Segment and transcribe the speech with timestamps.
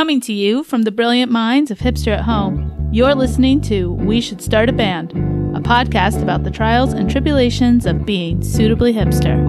[0.00, 4.22] Coming to you from the brilliant minds of Hipster at Home, you're listening to We
[4.22, 5.10] Should Start a Band,
[5.54, 9.46] a podcast about the trials and tribulations of being suitably hipster.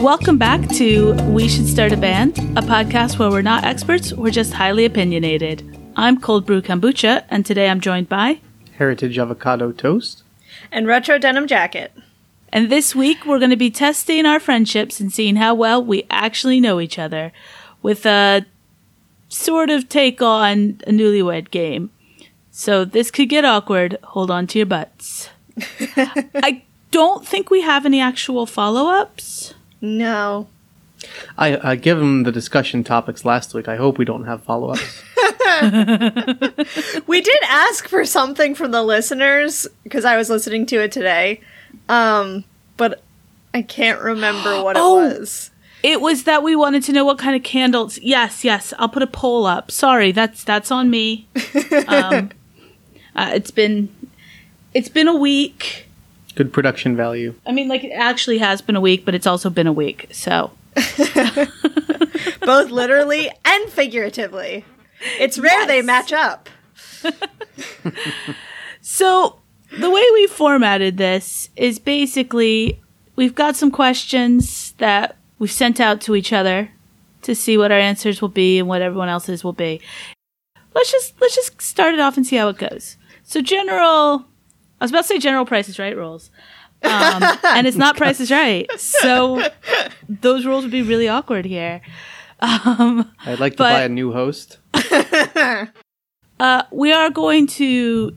[0.00, 4.30] Welcome back to We Should Start a Band, a podcast where we're not experts, we're
[4.30, 5.64] just highly opinionated.
[5.96, 8.38] I'm Cold Brew Kombucha, and today I'm joined by.
[8.78, 10.22] Heritage avocado toast.
[10.70, 11.92] and retro denim jacket.
[12.52, 16.06] And this week we're going to be testing our friendships and seeing how well we
[16.10, 17.32] actually know each other
[17.80, 18.44] with a
[19.28, 21.90] sort of take on a newlywed game.
[22.50, 23.96] So this could get awkward.
[24.04, 25.30] Hold on to your butts.
[25.96, 29.54] I don't think we have any actual follow ups.
[29.80, 30.48] No.
[31.38, 33.66] I uh, given the discussion topics last week.
[33.66, 35.02] I hope we don't have follow ups.
[37.06, 41.40] We did ask for something from the listeners because I was listening to it today.
[41.92, 42.44] Um,
[42.76, 43.02] but
[43.52, 44.94] I can't remember what it Oh.
[44.94, 45.50] was.
[45.82, 47.98] It was that we wanted to know what kind of candles.
[47.98, 48.72] Yes, yes.
[48.78, 49.70] I'll put a poll up.
[49.70, 51.26] Sorry, that's that's on me.
[51.88, 52.30] Um,
[53.16, 53.88] uh, it's been
[54.74, 55.88] it's been a week.
[56.36, 57.34] Good production value.
[57.44, 60.06] I mean, like it actually has been a week, but it's also been a week.
[60.12, 60.52] So
[62.40, 64.64] Both literally and figuratively.
[65.18, 66.48] It's rare they match up.
[68.84, 69.36] So,
[69.78, 72.80] the way we formatted this is basically
[73.16, 76.70] we've got some questions that we've sent out to each other
[77.22, 79.80] to see what our answers will be and what everyone else's will be.
[80.74, 82.96] Let's just let's just start it off and see how it goes.
[83.22, 84.26] So, general
[84.80, 86.30] I was about to say general Price is Right rules.
[86.82, 88.68] Um, and it's not Price is Right.
[88.78, 89.46] So,
[90.08, 91.80] those rules would be really awkward here.
[92.40, 94.58] Um, I'd like to But- buy a new host.
[96.40, 98.10] Uh, we are going to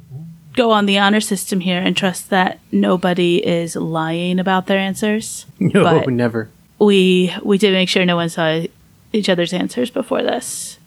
[0.56, 5.46] go on the honor system here and trust that nobody is lying about their answers.
[5.60, 6.50] No, But- never.
[6.80, 8.64] We we did make sure no one saw
[9.14, 10.78] each other's answers before this.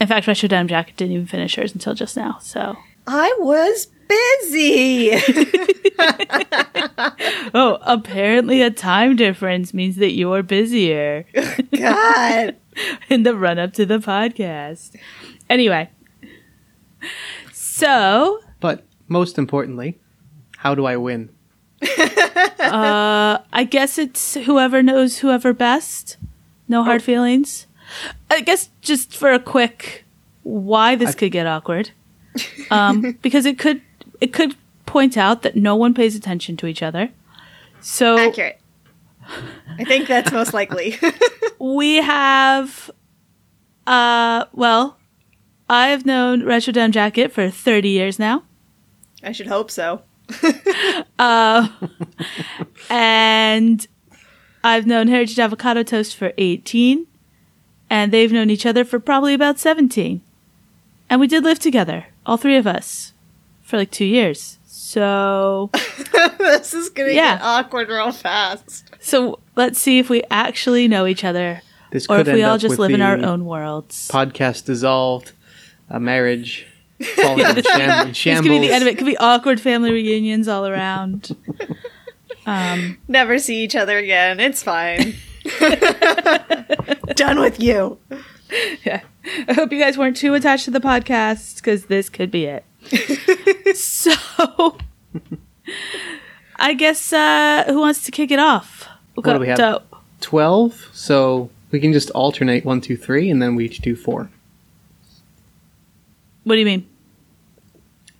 [0.00, 2.38] In fact, Retro Denim Jacket didn't even finish hers until just now.
[2.40, 2.76] So,
[3.06, 5.10] I was busy.
[7.54, 11.24] oh, apparently a time difference means that you're busier
[11.78, 12.56] God.
[13.10, 14.96] in the run up to the podcast.
[15.50, 15.90] Anyway,
[17.52, 18.45] so But
[19.08, 19.98] most importantly,
[20.58, 21.30] how do I win?
[22.58, 26.16] Uh, I guess it's whoever knows whoever best.
[26.68, 27.66] No hard feelings.
[28.28, 30.04] I guess just for a quick
[30.42, 31.90] why this could get awkward.
[32.70, 33.82] Um, because it could
[34.20, 37.10] it could point out that no one pays attention to each other.
[37.80, 38.60] So Accurate.
[39.78, 40.96] I think that's most likely.
[41.58, 42.90] we have
[43.86, 44.98] uh well,
[45.68, 48.42] I've known Retro Denim Jacket for 30 years now.
[49.22, 50.02] I should hope so.
[51.18, 51.68] Uh,
[52.90, 53.86] and
[54.62, 57.06] I've known Heritage Avocado Toast for 18,
[57.88, 60.20] and they've known each other for probably about 17.
[61.08, 63.14] And we did live together, all three of us,
[63.62, 64.58] for like two years.
[64.66, 65.70] So,
[66.38, 67.36] this is gonna Yeah.
[67.36, 68.84] get awkward real fast.
[69.00, 71.62] so let's see if we actually know each other,
[71.92, 74.08] This or could if we end all just live in our own worlds.
[74.12, 75.32] Podcast dissolved,
[75.88, 76.66] a marriage
[77.16, 78.48] falling in, sham- in This could shambles.
[78.48, 78.92] be the end of it.
[78.92, 81.36] It could be awkward family reunions all around.
[82.46, 84.38] Um, Never see each other again.
[84.40, 85.14] It's fine.
[87.14, 87.98] Done with you.
[88.84, 89.02] yeah.
[89.48, 92.64] I hope you guys weren't too attached to the podcast because this could be it.
[93.76, 94.12] so,
[96.56, 98.88] I guess uh, who wants to kick it off?
[99.16, 99.58] We'll What do we have?
[99.58, 99.82] to-
[100.20, 100.88] Twelve.
[100.92, 104.30] So we can just alternate one, two, three, and then we each do four.
[106.46, 106.86] What do you mean?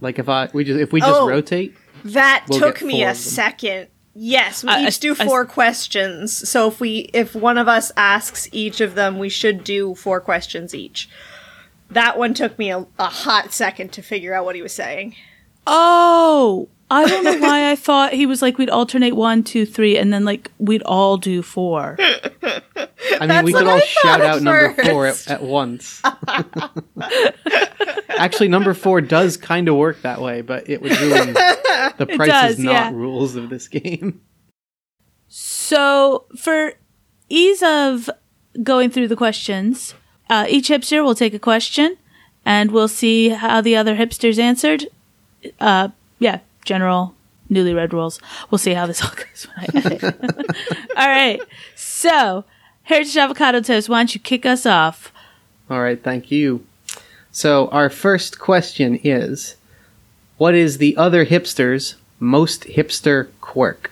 [0.01, 1.29] Like if I we just if we just Oh.
[1.29, 1.75] rotate.
[2.05, 3.87] That We'll took me a second.
[4.15, 6.33] Yes, we uh, I- each do I- I- four questions.
[6.49, 10.21] So if we if one of us asks each of them, we should do four
[10.21, 11.09] questions each.
[11.91, 15.15] That one took me a, a hot second to figure out what he was saying.
[15.67, 19.97] Oh, I don't know why I thought he was like we'd alternate one, two, three,
[19.99, 21.97] and then like we'd all do four.
[23.19, 26.03] I mean, we could all shout thought out number four at, at once.
[28.09, 31.33] Actually, number four does kind of work that way, but it would ruin
[31.99, 32.91] the price does, is not yeah.
[32.93, 34.21] rules of this game.
[35.29, 36.75] So, for
[37.29, 38.09] ease of
[38.63, 39.95] going through the questions,
[40.31, 41.97] uh, each hipster will take a question
[42.45, 44.87] and we'll see how the other hipsters answered.
[45.61, 47.15] Uh, yeah, general
[47.49, 48.21] newly read rules.
[48.51, 50.05] We'll see how this all goes when I edit.
[50.97, 51.41] all right.
[51.75, 52.45] So,
[52.83, 55.13] Heritage Avocado Toast, why don't you kick us off?
[55.71, 56.67] All right, thank you.
[57.33, 59.57] So, our first question is
[60.37, 63.91] What is the other hipster's most hipster quirk?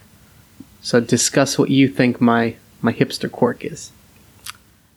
[0.85, 3.91] So discuss what you think my my hipster quirk is.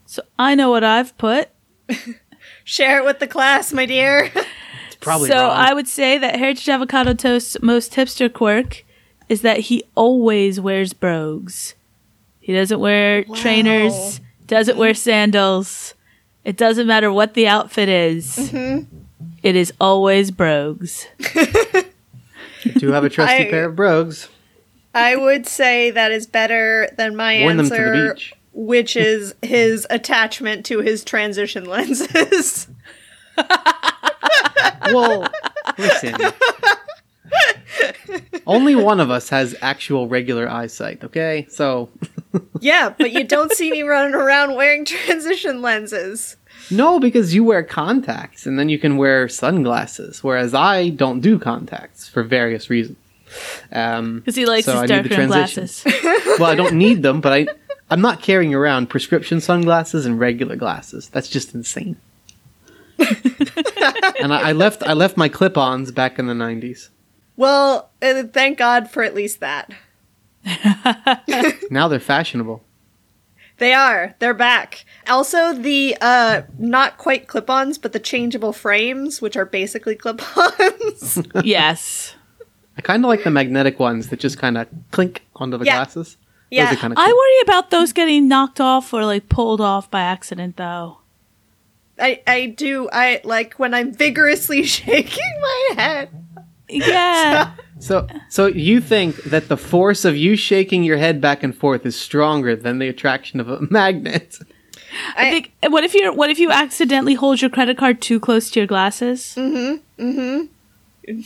[0.05, 1.49] So I know what I've put.
[2.65, 4.29] Share it with the class, my dear.
[4.97, 5.51] It's probably so wrong.
[5.57, 8.83] I would say that Heritage Avocado Toast's most hipster quirk
[9.29, 11.75] is that he always wears brogues.
[12.39, 15.93] He doesn't wear trainers, doesn't wear sandals.
[16.45, 18.37] It doesn't matter what the outfit is.
[18.37, 18.85] Mm-hmm.
[19.43, 21.05] It is always brogues.
[22.77, 24.29] do have a trusty I- pair of brogues.
[24.95, 28.33] I would say that is better than my Worn them to the answer, beach.
[28.53, 32.67] which is his attachment to his transition lenses.
[34.93, 35.27] Well,
[35.77, 36.15] listen.
[38.45, 41.45] Only one of us has actual regular eyesight, okay?
[41.49, 41.89] So,
[42.61, 46.37] yeah, but you don't see me running around wearing transition lenses.
[46.71, 51.37] no, because you wear contacts and then you can wear sunglasses, whereas I don't do
[51.37, 52.97] contacts for various reasons.
[53.73, 55.83] Um, Because he likes So his need the glasses.
[56.39, 57.47] well, I don't need them, but I,
[57.89, 61.09] I'm not carrying around prescription sunglasses and regular glasses.
[61.09, 61.97] That's just insane.
[64.19, 66.89] and I, I left I left my clip-ons back in the '90s.
[67.35, 69.71] Well, uh, thank God for at least that.
[71.69, 72.63] Now they're fashionable.
[73.57, 74.15] They are.
[74.19, 74.85] They're back.
[75.07, 81.21] Also, the uh, not quite clip-ons, but the changeable frames, which are basically clip-ons.
[81.43, 82.15] yes.
[82.77, 85.75] I kind of like the magnetic ones that just kind of clink onto the Yeah.
[85.77, 86.17] glasses.
[86.51, 86.65] Yeah.
[86.65, 90.01] Those are kind I worry about those getting knocked off or like pulled off by
[90.01, 90.99] accident though.
[91.99, 92.89] I I do.
[92.91, 96.09] I like when I'm vigorously shaking my head.
[96.69, 97.51] Yeah.
[97.79, 101.85] So, so you think that the force of you shaking your head back and forth
[101.85, 104.39] is stronger than the attraction of a magnet?
[105.15, 108.49] I think what if you're what if you accidentally hold your credit card too close
[108.49, 109.35] to your glasses?
[109.37, 110.03] Mm-hmm.
[110.03, 111.21] Mm-hmm.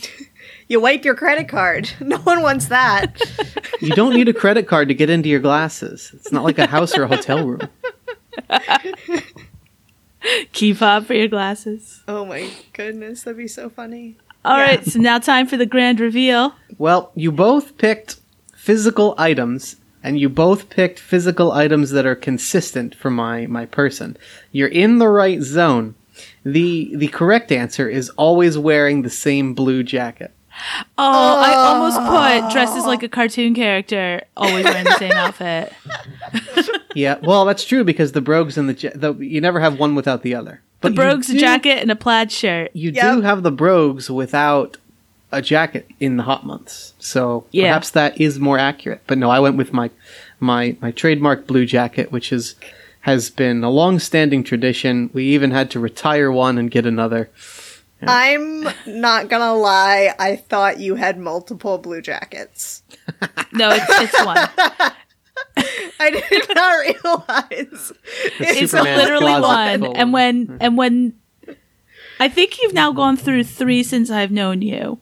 [0.68, 1.90] you wipe your credit card.
[2.00, 3.18] No one wants that.
[3.80, 6.10] You don't need a credit card to get into your glasses.
[6.12, 7.66] It's not like a house or a hotel room.
[10.52, 12.02] Key fob for your glasses.
[12.08, 14.16] oh my goodness, that'd be so funny.
[14.44, 14.62] All Yeah.
[14.64, 16.54] right, so now time for the grand reveal.
[16.78, 18.20] Well, you both picked
[18.56, 24.16] physical items, and you both picked physical items that are consistent for my my person.
[24.50, 25.94] You're in the right zone.
[26.44, 30.32] the The correct answer is always wearing the same blue jacket.
[30.98, 32.50] Oh, I almost put oh.
[32.52, 35.72] dresses like a cartoon character, always wearing the same outfit.
[36.94, 39.94] Yeah, well, that's true because the brogues and the, ja- the you never have one
[39.94, 40.60] without the other.
[40.80, 42.70] But The you brogues, a do- jacket, and a plaid shirt.
[42.74, 43.14] You Yep.
[43.14, 44.76] do have the brogues without
[45.30, 47.68] a jacket in the hot months, so Yeah.
[47.68, 49.00] perhaps that is more accurate.
[49.06, 49.90] But no, I went with my
[50.40, 52.54] my my trademark blue jacket, which is
[53.02, 55.10] has been a long-standing tradition.
[55.12, 57.30] We even had to retire one and get another.
[58.06, 60.12] I'm not gonna lie.
[60.18, 62.82] I thought you had multiple blue jackets.
[63.54, 64.48] No, it's, it's one.
[65.56, 67.92] I did not realize.
[68.40, 69.80] It's Superman's literally one.
[69.80, 69.96] full.
[69.96, 71.14] And when and when
[72.18, 74.98] I think you've now gone through three since I've known you.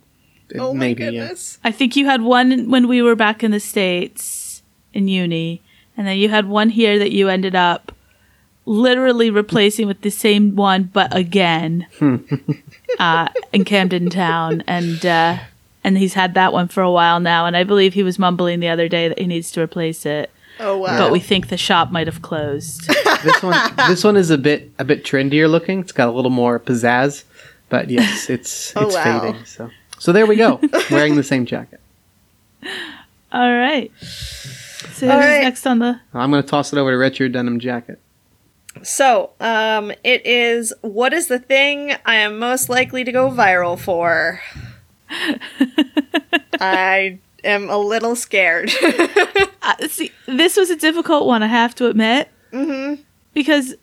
[0.58, 1.10] Oh my Maybe, yeah.
[1.10, 1.58] goodness.
[1.62, 4.62] I think you had one when we were back in the states
[4.92, 5.62] in uni,
[5.96, 7.92] and then you had one here that you ended up
[8.66, 11.86] literally replacing with the same one, but again,
[12.98, 15.38] uh, in Camden Town, and uh,
[15.84, 18.58] and he's had that one for a while now, and I believe he was mumbling
[18.60, 20.30] the other day that he needs to replace it,
[20.60, 20.98] Oh wow.
[20.98, 22.88] but we think the shop might have closed.
[23.22, 25.80] This one, this one is a bit a bit trendier looking.
[25.80, 27.24] It's got a little more pizzazz,
[27.68, 29.20] but yes, it's Oh, it's wow.
[29.20, 29.44] fading.
[29.44, 30.58] So so there we go,
[30.90, 31.80] wearing the same jacket.
[33.32, 33.92] All right.
[33.98, 35.42] So All who's right.
[35.42, 36.00] next on the?
[36.14, 37.98] I'm going to toss it over to Retro denim jacket.
[38.82, 43.78] So, um, it is what is the thing I am most likely to go viral
[43.78, 44.40] for?
[46.60, 48.70] I am a little scared.
[49.62, 52.30] Uh, see, this was a difficult one, I have to admit.
[52.50, 53.02] Mm-hmm.
[53.34, 53.74] Because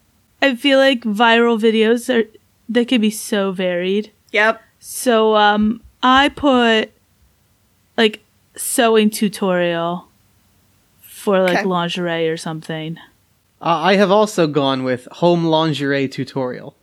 [0.42, 2.28] I feel like viral videos are
[2.68, 4.12] they can be so varied.
[4.32, 4.60] yep.
[4.80, 6.92] So um, I put
[7.96, 8.22] like
[8.56, 10.08] sewing tutorial
[11.02, 11.64] for like Okay.
[11.64, 12.98] lingerie or something.
[13.62, 16.76] Uh, I have also gone with home lingerie tutorial.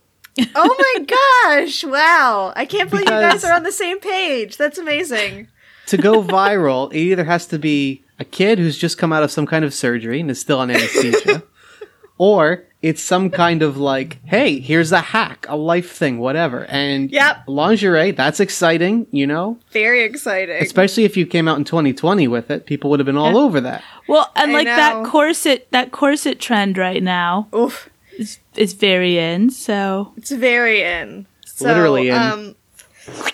[0.55, 1.05] Oh my
[1.59, 1.83] gosh!
[1.83, 2.53] Wow!
[2.55, 4.55] I can't believe you guys are on the same page.
[4.57, 5.47] That's amazing.
[5.87, 9.31] To go viral, it either has to be a kid who's just come out of
[9.31, 11.43] some kind of surgery and is still on anesthesia,
[12.17, 16.65] or it's some kind of like, hey, here's a hack, a life thing, whatever.
[16.65, 17.43] And Yep.
[17.47, 19.57] lingerie, that's exciting, you know?
[19.71, 20.61] Very exciting.
[20.61, 23.39] Especially if you came out in 2020 with it, people would have been all Yeah.
[23.39, 23.83] over that.
[24.07, 27.89] Well, and I like that corset that corset trend right now Oof.
[28.19, 29.49] is is very in.
[29.49, 31.25] So It's very in.
[31.45, 32.15] So, Literally in.
[32.21, 32.55] Um,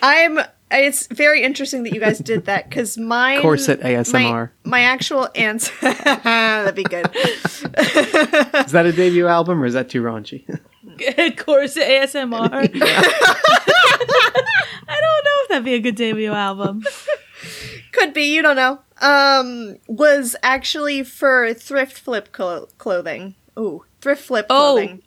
[0.02, 0.38] I'm
[0.72, 4.50] it's very interesting that you guys did that because my Corset ASMR.
[4.64, 7.06] My, my actual answer that'd be good.
[7.14, 10.44] Is that a debut album or is that too raunchy?
[11.38, 12.50] Corset ASMR.
[12.52, 12.66] I
[15.00, 16.84] don't know if that'd be a good debut album.
[17.92, 18.80] Could be, you don't know.
[19.00, 23.34] Um, was actually for thrift flip clo- clothing.
[23.58, 24.48] Ooh, thrift flip clothing.
[24.48, 24.86] Oh.
[24.86, 25.02] clothing,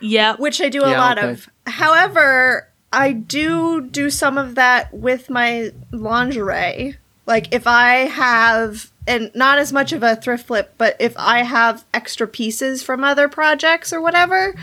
[0.00, 0.36] Yeah.
[0.36, 1.30] which I do a Yeah, lot okay.
[1.30, 1.48] of.
[1.66, 6.96] However, I do do some of that with my lingerie.
[7.26, 11.42] Like if I have, and not as much of a thrift flip, but if I
[11.44, 14.54] have extra pieces from other projects or whatever,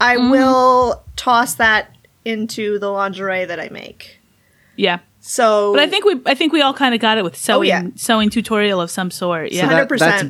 [0.00, 0.30] I Mm-hmm.
[0.30, 4.18] will toss that into the lingerie that I make.
[4.76, 5.00] Yeah.
[5.20, 7.68] So, But I think we I think we all kind of got it with sewing
[7.68, 7.86] yeah.
[7.96, 9.52] sewing tutorial of some sort.
[9.52, 9.62] Yeah.
[9.62, 9.98] So that- 100%.
[9.98, 10.24] that's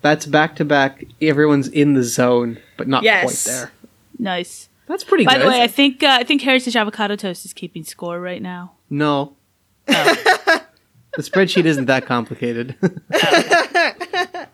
[0.00, 1.04] that's back to back.
[1.22, 3.22] Everyone's in the zone, but not Yes.
[3.44, 3.72] quite there.
[4.18, 4.67] nice.
[4.88, 5.42] That's pretty By good.
[5.44, 8.72] the way, I think uh, I think Heritage Avocado Toast is keeping score right now.
[8.90, 9.36] no,
[9.88, 10.14] Oh.
[11.16, 12.76] the spreadsheet isn't that complicated.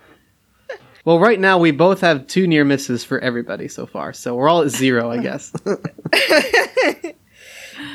[1.05, 4.49] well, right now we both have two near misses for everybody so far, so we're
[4.49, 5.53] all at zero, I guess.
[5.67, 5.75] all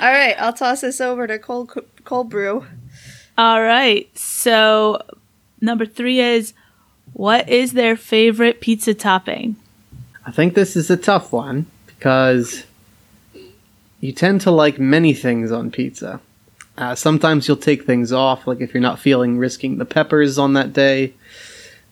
[0.02, 1.72] right, I'll toss this over to cold
[2.04, 2.66] cold brew.
[3.38, 4.10] All right.
[4.18, 5.02] So
[5.62, 6.54] number three is
[7.14, 9.56] what is their favorite pizza topping?
[10.26, 11.66] I think this is a tough one
[12.00, 12.64] because
[14.00, 16.22] you tend to like many things on pizza.
[16.78, 20.54] Uh, sometimes you'll take things off, like if you're not feeling risking the peppers on
[20.54, 21.14] that day.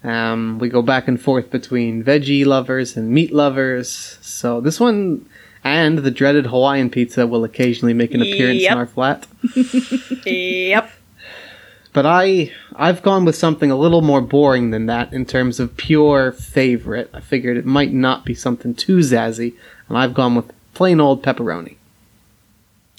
[0.05, 4.17] Um, we go back and forth between veggie lovers and meat lovers.
[4.21, 5.27] So this one
[5.65, 8.71] and the dreaded Hawaiian pizza will occasionally make an appearance Yep.
[8.71, 9.27] in our flat.
[10.25, 10.91] Yep.
[11.91, 15.75] But I I've gone with something a little more boring than that in terms of
[15.75, 17.09] pure favorite.
[17.13, 19.55] I figured it might not be something too zazzy,
[19.89, 21.77] and I've gone with plain old pepperoni.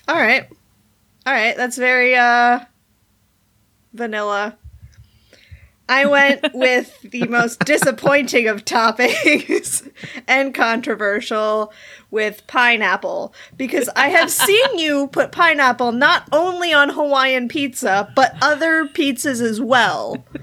[0.07, 0.49] All right.
[1.27, 2.61] All right, that's very uh
[3.93, 4.57] vanilla.
[5.91, 9.91] I went with the most disappointing of toppings
[10.29, 11.73] and controversial
[12.11, 18.35] with pineapple because I have seen you put pineapple not only on Hawaiian pizza but
[18.43, 20.25] other pizzas as well.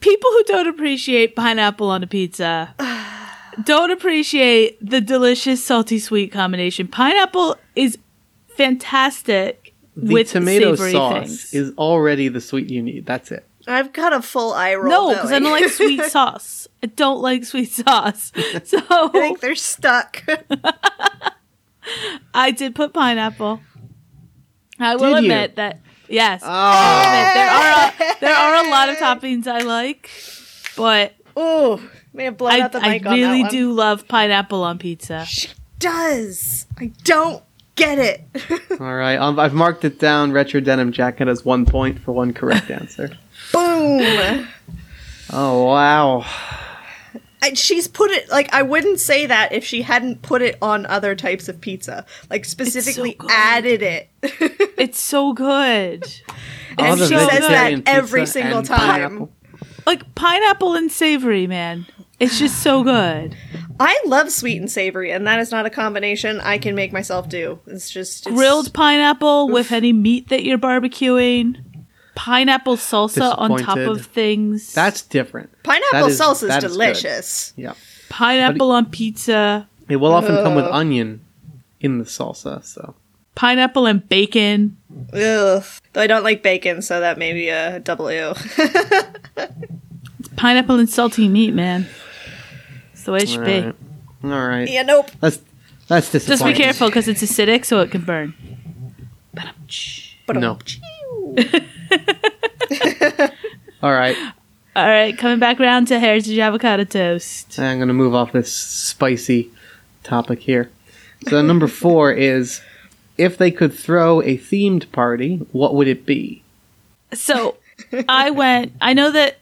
[0.00, 2.74] People who don't appreciate pineapple on a pizza
[3.64, 6.88] don't appreciate the delicious salty sweet combination.
[6.88, 7.98] Pineapple is
[8.56, 11.54] fantastic The with tomato savory sauce things.
[11.54, 13.06] is already the sweet you need.
[13.06, 13.46] That's it.
[13.68, 15.08] I've got a full eye roll.
[15.08, 16.68] no, because I don't like sweet sauce.
[16.82, 18.30] I don't like sweet sauce.
[18.64, 20.22] So I think they're stuck.
[22.34, 23.60] I did put pineapple.
[24.78, 25.32] I will Did you?
[25.32, 29.60] admit that yes, Oh, admit there are a, there are a lot of toppings I
[29.60, 30.10] like,
[30.76, 31.80] but Ooh,
[32.16, 33.50] may have blown I, out the I mic on that really one.
[33.50, 35.24] do love pineapple on pizza.
[35.26, 36.66] She does.
[36.78, 37.42] I don't
[37.76, 38.24] get it.
[38.80, 39.16] all right.
[39.16, 40.32] Um, I've marked it down.
[40.32, 43.08] Retro denim jacket as one point for one correct answer.
[43.52, 44.48] Boom.
[45.32, 46.24] Oh wow.
[47.42, 50.86] I, she's put it like I wouldn't say that if she hadn't put it on
[50.86, 53.30] other types of pizza, like specifically good.
[53.30, 54.10] added it.
[54.78, 56.04] It's so good.
[56.78, 58.78] And the she says that every single time.
[58.78, 59.32] pineapple.
[59.86, 61.86] Like pineapple and savory, man.
[62.18, 63.36] It's just so good.
[63.78, 67.28] I love sweet and savory, and that is not a combination I can make myself
[67.28, 67.58] do.
[67.66, 71.62] It's just it's, Grilled pineapple with any meat that you're barbecuing.
[72.14, 74.72] Pineapple salsa on top of things.
[74.72, 75.50] That's different.
[75.62, 76.78] pineapple That is- salsa is that is good.
[76.78, 77.52] delicious.
[77.56, 77.74] Yeah.
[78.08, 79.68] pineapple on pizza.
[79.88, 81.20] It will often come with onion
[81.80, 82.94] in the salsa, so
[83.34, 84.78] Pineapple and bacon.
[85.12, 85.62] Ugh.
[85.92, 88.32] Though I don't like bacon, so that may be a double ew.
[90.36, 91.86] Pineapple and salty meat, man.
[93.06, 94.34] It's the way it should all be.
[94.34, 94.68] All right.
[94.68, 95.10] yeah, nope.
[95.20, 95.38] That's
[95.86, 96.56] that's Just disappointing.
[96.56, 98.34] be careful because it's acidic, so it can burn.
[100.26, 100.58] But No.
[103.82, 104.16] All right.
[104.74, 107.58] All right, coming back around to heritage avocado toast.
[107.58, 109.50] I'm going to move off this spicy
[110.02, 110.70] topic here.
[111.28, 112.60] So number 4 is
[113.16, 116.42] if they could throw a themed party, what would it be?
[117.14, 117.56] So
[118.08, 118.72] I went.
[118.80, 119.38] I know that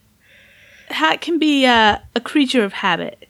[0.88, 3.28] Hat can be uh, a creature of habit,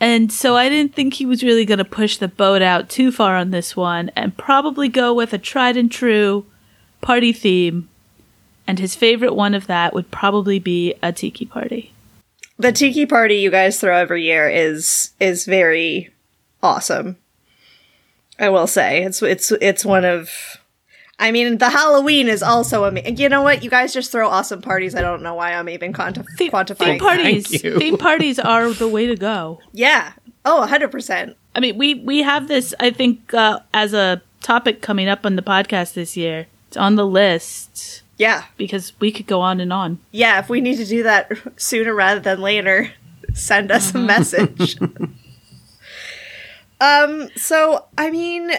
[0.00, 3.10] and so I didn't think he was really going to push the boat out too
[3.10, 6.46] far on this one, and probably go with a tried and true
[7.00, 7.88] party theme.
[8.66, 11.92] And his favorite one of that would probably be a tiki party.
[12.58, 16.12] The tiki party you guys throw every year is is very
[16.62, 17.16] awesome.
[18.38, 20.30] I will say it's it's it's one of.
[21.20, 23.16] I mean, the Halloween is also amazing.
[23.16, 23.64] You know what?
[23.64, 24.94] You guys just throw awesome parties.
[24.94, 26.76] I don't know why I'm even quanti- Theme, quantifying.
[26.78, 27.00] theme that.
[27.00, 27.48] parties.
[27.50, 27.78] Thank you.
[27.78, 29.60] Theme parties are the way to go.
[29.72, 30.12] Yeah.
[30.44, 31.34] Oh, 100%.
[31.56, 32.72] I mean, we we have this.
[32.78, 36.46] I think uh, as a topic coming up on the podcast this year.
[36.68, 38.44] It's on the list Yeah.
[38.56, 39.98] because we could go on and on.
[40.12, 42.92] Yeah, if we need to do that sooner rather than later,
[43.34, 44.76] send us a message.
[46.80, 48.50] um, so I mean,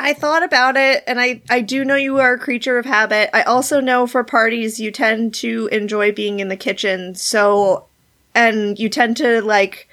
[0.00, 3.30] I thought about it and I I do know you are a creature of habit.
[3.34, 7.14] I also know for parties you tend to enjoy being in the kitchen.
[7.14, 7.86] So
[8.34, 9.88] and you tend to like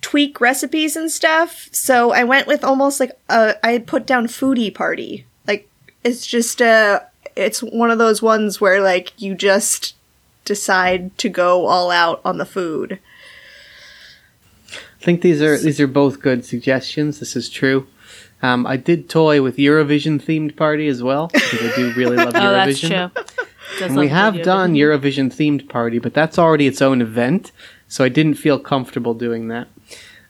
[0.00, 1.68] tweak recipes and stuff.
[1.72, 5.26] So I went with almost like a I put down foodie party.
[5.46, 5.68] Like
[6.04, 9.94] it's just a it's one of those ones where like you just
[10.44, 13.00] decide to go all out on the food.
[14.72, 17.18] I think these are these are both good suggestions.
[17.18, 17.86] This is true.
[18.42, 22.28] Um, I did toy with Eurovision themed party as well because I do really love
[22.36, 23.12] Oh, that's Eurovision.
[23.14, 23.86] true.
[23.86, 27.50] And we have done Eurovision themed party, but that's already its own event,
[27.88, 29.68] so I didn't feel comfortable doing that.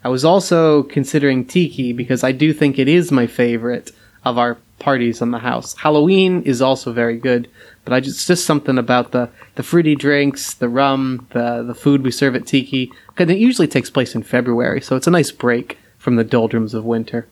[0.02, 3.90] I was also considering Tiki because I do think it is my favorite
[4.24, 5.74] of our parties on the house.
[5.76, 7.48] Halloween is also very good,
[7.84, 12.02] but I just just something about the the fruity drinks, the rum, the the food
[12.02, 12.90] we serve at Tiki.
[13.08, 16.72] Because it usually takes place in February, so it's a nice break from the doldrums
[16.74, 17.26] of winter.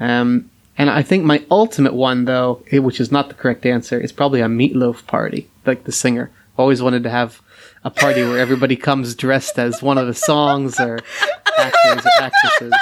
[0.00, 4.12] Um, and I think my ultimate one, though, which is not the correct answer, is
[4.12, 6.30] probably a Meat Loaf party, like the singer.
[6.56, 7.40] Always wanted to have
[7.84, 10.98] a party where everybody comes dressed as one of the songs or
[11.58, 12.72] actors or actresses.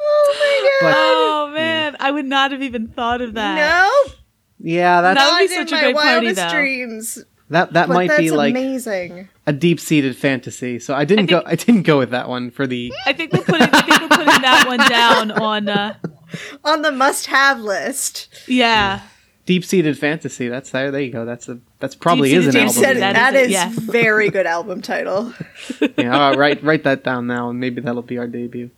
[0.00, 0.86] Oh my god!
[0.86, 3.54] But Oh man, I would not have even thought of that.
[3.56, 4.12] No,
[4.60, 6.50] yeah, that's, That would be such in a my great party, wildest though.
[6.50, 7.24] dreams.
[7.50, 9.28] that that But might that's be like amazing.
[9.46, 10.78] a deep-seated fantasy.
[10.78, 11.42] So I didn't go.
[11.44, 12.92] I didn't go with that one for the.
[13.06, 13.68] I think we're putting.
[13.70, 15.68] I think we're putting that one down on.
[15.68, 15.94] Uh,
[16.64, 18.28] On the must-have list.
[18.48, 19.00] yeah,
[19.46, 20.48] Deep-seated fantasy.
[20.48, 20.90] That's there.
[20.90, 21.26] There you go.
[21.26, 21.58] That's a.
[21.78, 22.72] That's probably is an album.
[22.72, 22.96] said.
[22.96, 23.68] That That is is, yeah.
[23.74, 25.34] very good album title.
[25.98, 28.70] yeah, all right, write write that down now, and maybe that'll be our debut.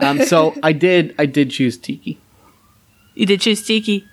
[0.00, 1.14] Um, so I did.
[1.18, 2.18] I did choose Tiki.
[3.14, 4.06] you did choose Tiki.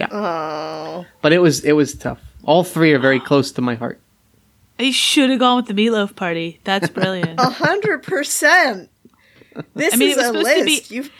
[0.00, 0.08] Yeah.
[0.10, 2.20] Oh, but it was it was tough.
[2.44, 4.00] All three are very close to my heart.
[4.78, 6.58] You should have gone with the Meat Loaf party.
[6.64, 7.38] That's brilliant.
[7.38, 8.88] a hundred percent.
[9.74, 11.10] This I mean, it is was a supposed to be- list.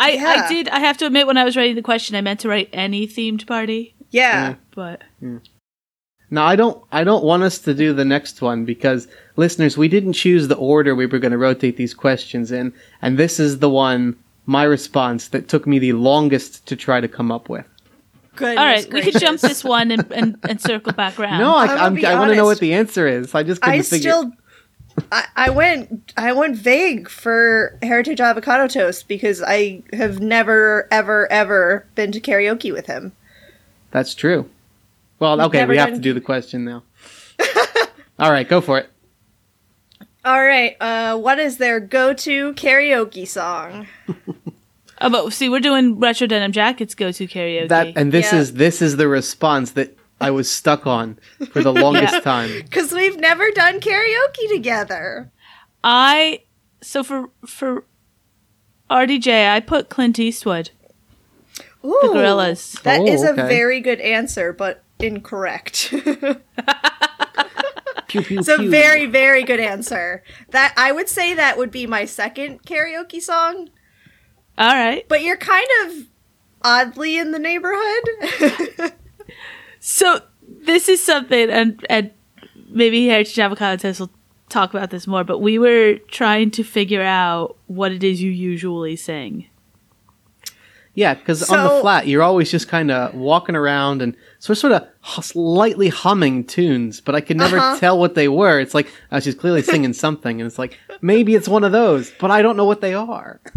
[0.00, 0.44] You, I, Yeah.
[0.44, 0.68] I did.
[0.68, 3.06] I have to admit, when I was writing the question, I meant to write any
[3.06, 4.52] themed party, yeah.
[4.52, 4.56] Mm.
[4.74, 5.40] but mm.
[6.30, 9.88] Now I don't I don't want us to do the next one because listeners, we
[9.88, 13.58] didn't choose the order we were going to rotate these questions in, and this is
[13.58, 17.66] the one my response that took me the longest to try to come up with.
[18.36, 21.40] Goodness all right, we could jump this one and, and, and circle back around.
[21.40, 23.34] No, I, I'm gonna I'm, I want to know what the answer is.
[23.34, 24.12] I just couldn't I figure.
[24.12, 24.32] still,
[25.12, 31.30] I, I went, I went vague for Heritage Avocado Toast because I have never, ever,
[31.32, 33.12] ever been to karaoke with him.
[33.90, 34.48] That's true.
[35.18, 36.82] Well, okay, never we have to do the question now.
[38.18, 38.90] All right, go for it.
[40.24, 43.86] All right, uh, what is their go-to karaoke song?
[45.02, 47.68] Oh, but see, we're doing retro denim jackets go to karaoke.
[47.70, 48.40] That and this Yeah.
[48.40, 51.18] is this is the response that I was stuck on
[51.50, 52.50] for the longest time.
[52.62, 55.30] Because we've never done karaoke together.
[55.82, 56.42] I
[56.82, 57.84] so for for
[58.90, 60.70] RDJ, I put Clint Eastwood.
[61.84, 62.82] Ooh, The Gorillaz.
[62.82, 63.48] That Oh, is a okay.
[63.48, 65.88] very good answer, but incorrect.
[68.08, 68.68] Pew, pew, It's a pew.
[68.70, 70.22] very, very good answer.
[70.50, 73.70] That I would say that would be my second karaoke song,
[74.58, 75.06] All right.
[75.08, 75.92] but you're kind of
[76.62, 78.92] oddly in the neighborhood.
[79.80, 80.20] So
[80.66, 82.10] this is something, and and
[82.70, 84.10] maybe Heritage Avocado Toast will
[84.48, 85.24] talk about this more.
[85.24, 89.46] But we were trying to figure out what it is you usually sing.
[90.92, 94.72] Yeah, because on the flat, you're always just kind of walking around and so sort
[94.72, 94.86] of
[95.24, 97.78] slightly humming tunes, but I could never Uh-huh.
[97.78, 98.58] tell what they were.
[98.58, 102.12] It's like uh, she's clearly singing something, and it's like maybe it's one of those,
[102.20, 103.40] but I don't know what they are.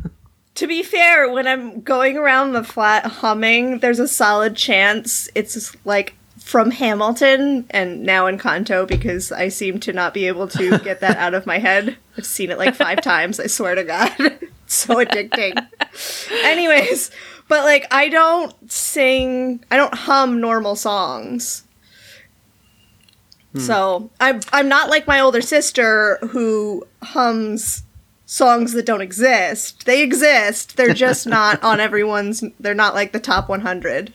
[0.55, 5.75] to be fair, when I'm going around the flat humming, there's a solid chance it's
[5.85, 10.99] like from Hamilton and now Encanto because I seem to not be able to get
[10.99, 11.97] that out of my head.
[12.17, 14.11] I've seen it like five times, I swear to God.
[14.19, 15.65] it's so addicting.
[16.43, 17.09] Anyways,
[17.47, 21.63] but like I don't sing, I don't hum normal songs.
[23.53, 23.59] Hmm.
[23.59, 27.83] So I'm I'm not like my older sister who hums
[28.33, 29.85] songs that don't exist.
[29.85, 30.75] They exist.
[30.77, 32.43] They're just not on everyone's.
[32.59, 34.13] They're not like the top 100.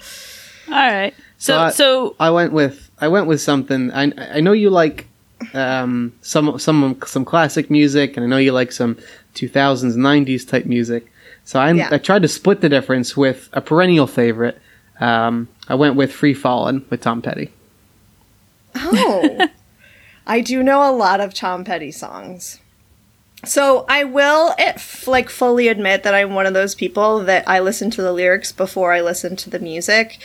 [0.68, 1.14] All right.
[1.38, 3.92] So So I- so I went with I went with something.
[3.92, 5.06] I I know you like
[5.54, 8.96] um, some some some classic music, and I know you like some
[9.36, 11.06] 2000s 90s type music.
[11.44, 11.88] So I Yeah.
[11.92, 14.60] I tried to split the difference with a perennial favorite.
[15.00, 17.52] Um, I went with Free Fallin' with Tom Petty.
[18.74, 19.46] Oh,
[20.26, 22.58] I do know a lot of Tom Petty songs.
[23.44, 27.48] So I will it, f- like fully admit that I'm one of those people that
[27.48, 30.18] I listen to the lyrics before I listen to the music,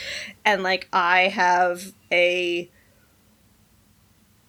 [0.44, 2.68] and like I have a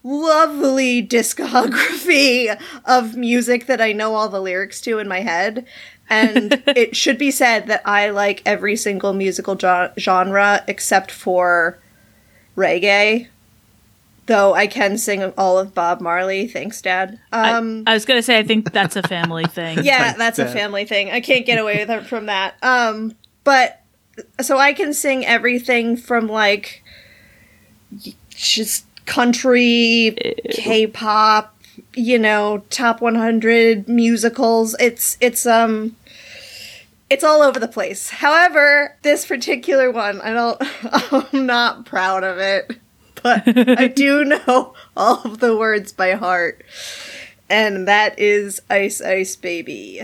[0.04, 5.65] lovely discography of music that I know all the lyrics to in my head.
[6.10, 11.80] And it should be said that I like every single musical jo- genre except for
[12.56, 13.28] reggae.
[14.27, 16.47] Though I can sing all of Bob Marley.
[16.47, 17.19] Thanks, Dad.
[17.31, 19.83] Um, I, I was gonna say I think that's a family thing.
[19.83, 21.11] yeah, Thanks, that's a family thing.
[21.11, 22.55] I can't get away with it from that.
[22.63, 23.81] Um, but
[24.41, 26.83] so I can sing everything from like
[28.29, 30.15] just country,
[30.51, 31.55] K-pop,
[31.93, 34.75] you know, top 100 musicals.
[34.79, 35.95] It's it's um
[37.09, 38.09] it's all over the place.
[38.09, 40.57] However, this particular one, I don't
[41.33, 42.77] I'm not proud of it.
[43.23, 46.63] But I do know all of the words by heart.
[47.49, 50.01] And that is Ice Ice Baby.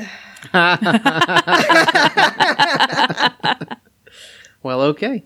[4.63, 5.24] Well, okay.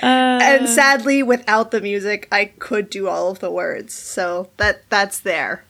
[0.00, 3.94] and sadly without the music I could do all of the words.
[3.94, 5.64] So that that's there.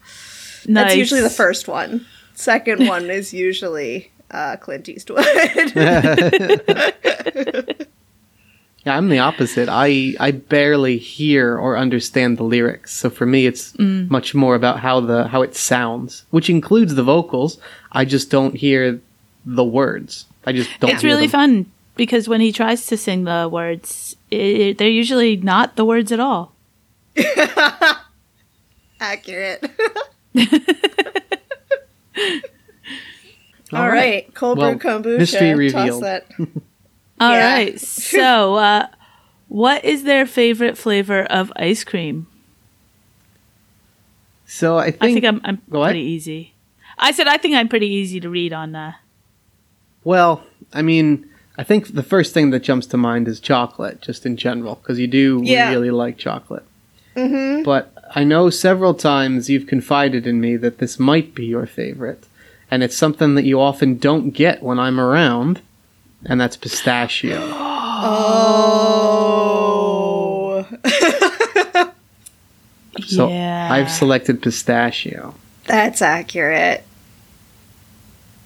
[0.67, 2.07] That's usually the first one.
[2.35, 5.25] Second one is usually uh, Clint Eastwood.
[8.87, 9.69] Yeah, I'm the opposite.
[9.71, 14.11] I I barely hear or understand the lyrics, so for me, it's Mm.
[14.11, 17.59] much more about how the how it sounds, which includes the vocals.
[17.93, 19.01] I just don't hear
[19.47, 20.27] the words.
[20.47, 20.91] I just don't.
[20.91, 21.31] It's hear really them.
[21.65, 21.67] fun
[21.97, 26.21] because when he tries to sing the words, it, they're usually not the words at
[26.21, 26.53] all.
[29.01, 29.65] Accurate.
[30.37, 30.43] All
[33.73, 33.95] All right.
[34.27, 35.19] right, cold Well, brew kombucha.
[35.19, 36.23] mystery Toss revealed.
[37.25, 37.53] All Yeah.
[37.55, 37.81] right.
[37.81, 38.87] So, uh,
[39.49, 42.27] what is their favorite flavor of ice cream?
[44.47, 46.55] So I think, I think I'm, I'm pretty easy.
[46.99, 48.93] I said I think I'm pretty easy to read on uh,
[50.05, 54.27] well, I mean, I think the first thing that jumps to mind is chocolate, just
[54.27, 55.71] in general, because you do Yeah.
[55.71, 56.65] really like chocolate.
[57.17, 57.63] Mm-hmm.
[57.63, 62.27] But I know several times you've confided in me that this might be your favorite,
[62.71, 65.63] and it's something that you often don't get when I'm around,
[66.27, 67.41] and that's pistachio.
[68.07, 70.67] Oh.
[73.07, 75.35] So yeah, I've selected pistachio.
[75.67, 76.85] That's accurate.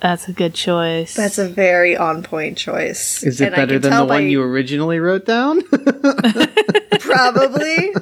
[0.00, 1.14] that's a good choice.
[1.14, 3.22] That's a very on point choice.
[3.22, 5.62] Is it And I better than the one you originally wrote down?
[7.00, 7.94] Probably.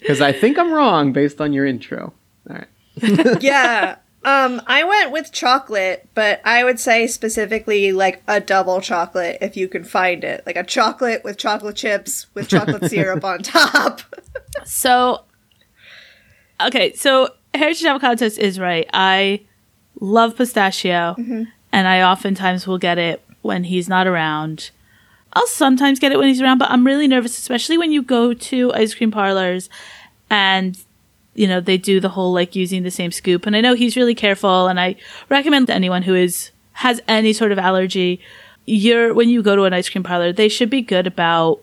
[0.00, 2.12] Because I think I'm wrong based on your intro.
[2.48, 3.40] All right.
[3.42, 3.96] yeah.
[4.24, 9.56] Um, I went with chocolate, but I would say specifically like a double chocolate if
[9.56, 10.42] you can find it.
[10.44, 14.00] Like a chocolate with chocolate chips with chocolate syrup on top.
[14.64, 15.24] So,
[16.60, 18.88] okay, so Heritage Avocado Toast is right.
[18.92, 19.46] I
[20.00, 21.14] love pistachio,
[21.72, 24.70] and I oftentimes will get it when he's not around.
[25.32, 28.34] I'll sometimes get it when he's around, but I'm really nervous, especially when you go
[28.34, 29.68] to ice cream parlors
[30.30, 30.76] and
[31.38, 33.46] you know they do the whole like using the same scoop.
[33.46, 34.96] And I know he's really careful, and I
[35.28, 38.20] recommend to anyone who is has any sort of allergy.
[38.66, 41.60] You're when you go to an ice cream parlor, they should be good about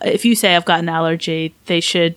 [0.00, 2.16] if you say I've got an allergy, they should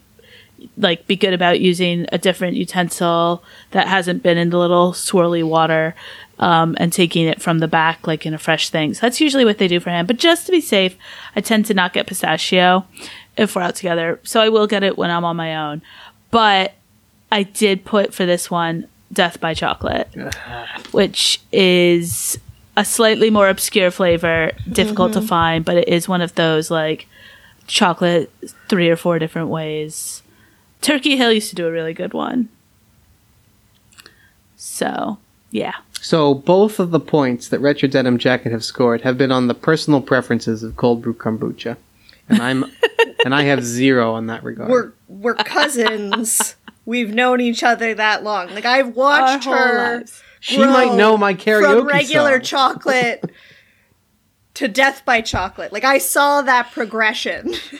[0.77, 5.43] like be good about using a different utensil that hasn't been in the little swirly
[5.43, 5.93] water
[6.39, 8.93] um, and taking it from the back like in a fresh thing.
[8.93, 10.05] So that's usually what they do for him.
[10.05, 10.95] But just to be safe,
[11.35, 12.85] I tend to not get pistachio
[13.35, 14.19] if we're out together.
[14.23, 15.81] So I will get it when I'm on my own.
[16.31, 16.73] But
[17.31, 20.09] I did put for this one Death by Chocolate,
[20.91, 22.37] which is
[22.75, 25.27] a slightly more obscure flavor, difficult to mm-hmm.
[25.27, 27.07] find, but it is one of those like
[27.65, 28.31] chocolate
[28.69, 30.21] three or four different ways.
[30.81, 32.49] Turkey Hill used to do a really good one.
[34.55, 35.17] So,
[35.51, 35.73] yeah.
[35.99, 39.53] So both of the points that Retro Denim Jacket have scored have been on the
[39.53, 41.77] personal preferences of cold brew kombucha,
[42.29, 42.65] and I'm
[43.25, 44.69] and I have zero on that regard.
[44.69, 46.55] We're we're cousins.
[46.85, 48.53] We've known each other that long.
[48.53, 50.05] Like I've watched her
[50.39, 52.75] she might know my karaoke from regular song.
[52.75, 53.31] chocolate
[54.55, 55.71] to death by chocolate.
[55.73, 57.53] Like I saw that progression.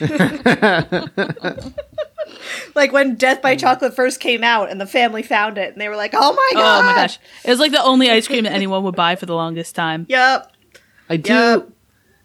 [2.74, 3.60] like when Death by mm.
[3.60, 6.50] Chocolate first came out and the family found it and they were like, "Oh my
[6.54, 7.18] god." Oh my gosh.
[7.44, 10.06] It was like the only ice cream that anyone would buy for the longest time.
[10.08, 10.52] Yep.
[11.08, 11.32] I do.
[11.32, 11.68] Yep.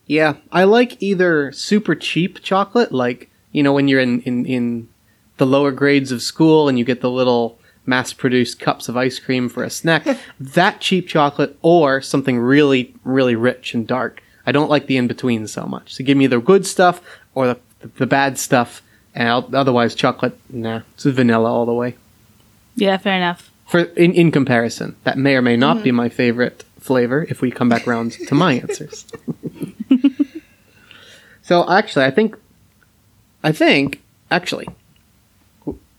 [0.06, 4.89] Yeah, I like either super cheap chocolate, like you know when you're in in in
[5.38, 9.50] the lower grades of school and you get the little mass-produced cups of ice cream
[9.50, 10.06] for a snack.
[10.39, 14.22] that cheap chocolate, or something really really rich and dark.
[14.46, 15.96] I don't like the in between so much.
[15.96, 17.02] So give me the good stuff
[17.34, 17.60] or the
[17.96, 18.82] the bad stuff,
[19.16, 20.38] and I'll, otherwise chocolate.
[20.50, 21.96] Nah, it's vanilla all the way.
[22.76, 23.52] Yeah, fair enough.
[23.68, 25.98] For in, in comparison, that may or may not be mm-hmm.
[25.98, 29.06] my favorite flavor if we come back around to my answers.
[31.43, 32.36] so actually, I think,
[33.43, 34.01] I think
[34.32, 34.67] actually,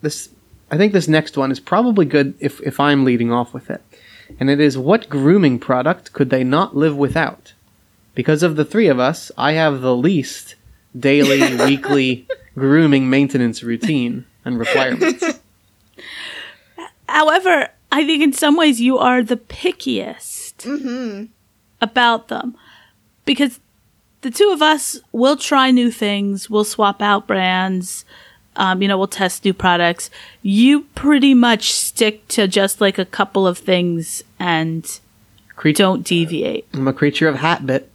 [0.00, 0.30] this
[0.70, 3.82] I think this next one is probably good if if I'm leading off with it,
[4.40, 7.52] and it is what grooming product could they not live without?
[8.14, 10.54] Because of the three of us, I have the least
[10.98, 15.40] daily, weekly grooming maintenance routine and requirements.
[17.08, 21.26] However, I think in some ways you are the pickiest mm-hmm.
[21.80, 22.56] about them
[23.24, 23.60] because
[24.24, 28.06] the two of us will try new things, we'll swap out brands,
[28.56, 30.08] um, you know, we'll test new products.
[30.42, 34.84] You pretty much stick to just like a couple of things and
[35.56, 36.66] Creature, don't deviate.
[36.72, 37.90] I'm a creature of habit.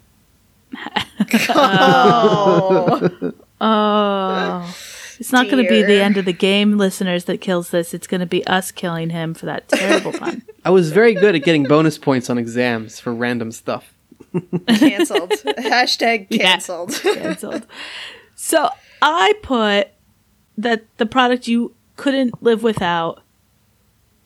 [1.49, 4.75] Oh, Oh.
[5.19, 7.93] It's not going to be the end of the game, listeners, that kills this.
[7.93, 10.43] It's going to be us killing him for that terrible pun.
[10.63, 13.93] I was very good at getting bonus points on exams for random stuff.
[14.67, 15.29] Canceled.
[15.57, 16.43] Hashtag Yeah.
[16.51, 16.93] canceled.
[16.93, 17.65] Canceled.
[18.35, 18.69] So
[19.01, 19.89] I put
[20.57, 23.21] that the product you couldn't live without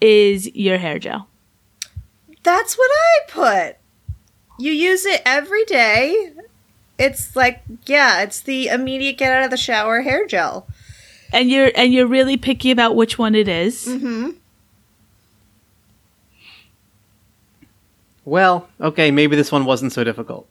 [0.01, 1.27] is your hair gel.
[2.43, 3.77] That's what I put.
[4.59, 6.33] You use it every day.
[6.99, 10.67] It's like, yeah, it's the immediate get out of the shower hair gel.
[11.31, 13.87] And you're and you're really picky about which one it is.
[13.87, 14.31] Mm-hmm.
[18.25, 20.47] Well, okay, maybe this one wasn't so difficult.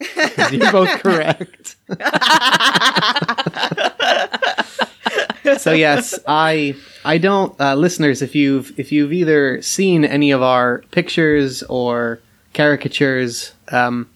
[0.50, 1.76] You're both correct.
[5.58, 10.42] so yes, I I don't uh, listeners if you've if you've either seen any of
[10.42, 12.20] our pictures or
[12.52, 14.08] caricatures, um,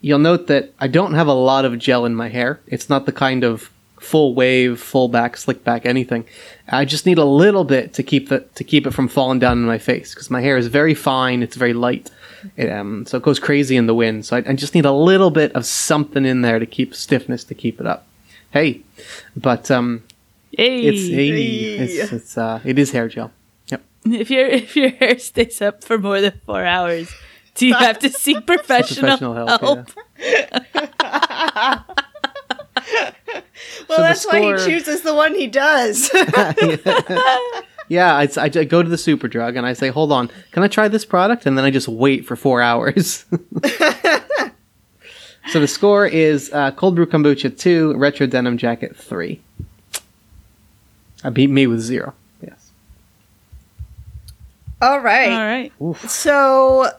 [0.00, 2.60] you'll note that I don't have a lot of gel in my hair.
[2.66, 6.24] It's not the kind of full wave, full back, slick back, anything.
[6.68, 9.58] I just need a little bit to keep the to keep it from falling down
[9.58, 11.42] in my face because my hair is very fine.
[11.42, 12.10] It's very light,
[12.56, 14.24] it, um, so it goes crazy in the wind.
[14.26, 17.44] So I, I just need a little bit of something in there to keep stiffness
[17.44, 18.06] to keep it up.
[18.52, 18.82] Hey,
[19.36, 20.02] but um,
[20.56, 21.84] Hey, it's hey, Hey.
[21.84, 23.30] it's it's uh, it is hair gel.
[23.68, 23.82] Yep.
[24.06, 27.12] if your if your hair stays up for more than four hours,
[27.54, 29.60] do you have to seek professional, Professional help?
[29.60, 29.90] help.
[30.18, 31.82] Yeah.
[33.88, 36.10] Well, So the that's why he chooses the one he does.
[37.90, 40.86] Yeah, I, I go to the Superdrug and I say, "Hold on, can I try
[40.86, 43.24] this product?" And then I just wait for four hours.
[45.50, 49.40] so the score is uh, cold brew kombucha two, retro denim jacket three.
[51.24, 52.14] I beat me with zero.
[52.40, 52.70] Yes.
[54.80, 55.32] All right.
[55.32, 55.72] All right.
[55.82, 56.08] Oof.
[56.08, 56.92] So,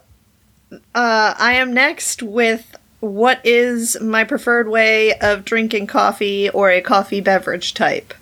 [0.74, 6.82] uh, I am next with what is my preferred way of drinking coffee or a
[6.82, 8.14] coffee beverage type.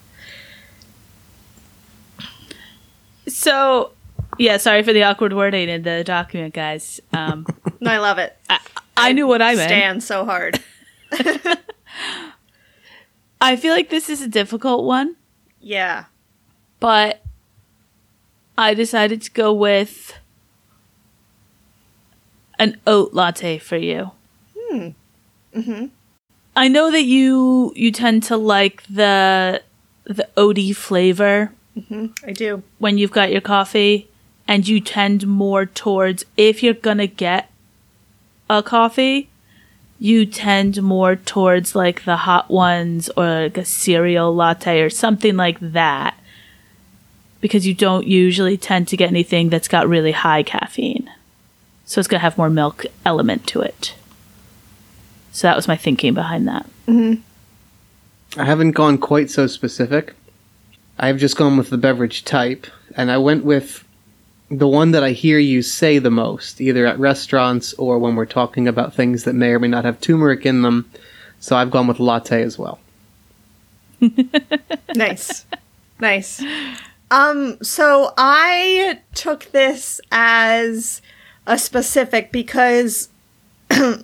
[3.30, 3.92] So,
[4.38, 7.00] yeah, sorry for the awkward wording in the document, guys.
[7.14, 7.46] Um,
[7.80, 8.38] And I love it.
[8.50, 8.60] I,
[8.98, 9.70] I knew what I meant.
[9.70, 10.62] Stand so hard.
[13.42, 15.16] I feel like this is a difficult one,
[15.62, 16.06] Yeah.
[16.82, 17.22] but
[18.58, 20.14] I decided to go with
[22.58, 24.12] an oat latte for you.
[24.58, 24.90] Hmm.
[25.56, 25.86] Mm-hmm.
[26.58, 29.62] I know that you you tend to like the
[30.04, 32.08] the oaty flavor Mm-hmm.
[32.28, 32.64] I do.
[32.80, 34.08] when you've got your coffee
[34.48, 37.50] and you tend more towards if you're gonna get
[38.50, 39.30] a coffee
[40.00, 45.36] you tend more towards like the hot ones or like a cereal latte or something
[45.38, 46.18] like that
[47.42, 51.10] because you don't usually tend to get anything that's got really high caffeine
[51.86, 53.94] so it's gonna have more milk element to it
[55.32, 56.66] so that was my thinking behind that
[58.38, 60.14] I haven't gone quite so specific.
[61.00, 63.86] I've just gone with the beverage type, and I went with
[64.52, 68.26] the one that I hear you say the most, either at restaurants or when we're
[68.26, 70.90] talking about things that may or may not have turmeric in them.
[71.40, 72.80] So I've gone with latte as well.
[74.96, 75.46] nice
[76.00, 76.42] nice
[77.12, 81.02] um so i took this as
[81.46, 83.10] a specific because
[83.70, 84.04] god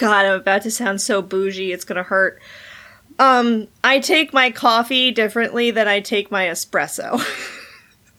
[0.00, 2.40] i'm about to sound so bougie it's gonna hurt
[3.18, 7.20] um i take my coffee differently than i take my espresso.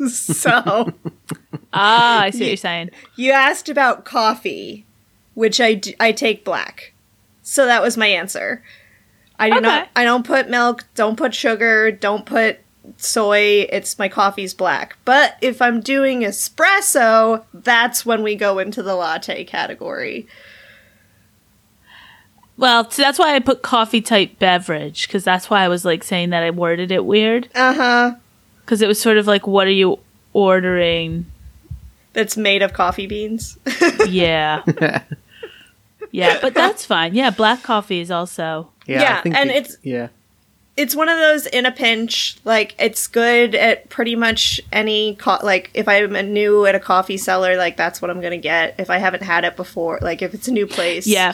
[0.10, 0.52] So
[1.74, 2.92] ah i see what you're saying.
[3.16, 4.86] you asked about coffee
[5.34, 6.94] which i d- I take black.
[7.42, 8.64] So that was my answer.
[9.40, 12.60] I do not i don't put milk don't put sugar don't put
[12.98, 13.68] soy.
[13.72, 14.98] It's my coffee's black.
[15.04, 20.28] But if i'm doing espresso that's when we go into the latte category
[22.58, 26.04] Well, so that's why I put coffee type beverage because that's why I was like
[26.04, 28.16] saying that I worded it weird uh-huh
[28.66, 30.00] because it was sort of like, what are you
[30.34, 31.26] ordering.
[32.14, 33.58] That's made of coffee beans.
[34.08, 34.64] Yeah.
[36.12, 37.14] yeah, but that's fine.
[37.14, 38.72] Yeah, black coffee is also.
[38.86, 40.08] Yeah, and it- it's- yeah.
[40.78, 42.38] It's one of those in a pinch.
[42.46, 47.18] Like it's good at pretty much any co- like if I'm new at a coffee
[47.18, 48.76] cellar, like that's what I'm gonna get.
[48.78, 51.34] If I haven't had it before, like if it's a new place, Yeah.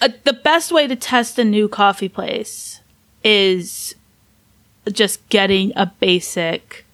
[0.00, 2.80] Uh, the best way to test a new coffee place
[3.22, 3.94] is
[4.90, 6.86] just getting a basic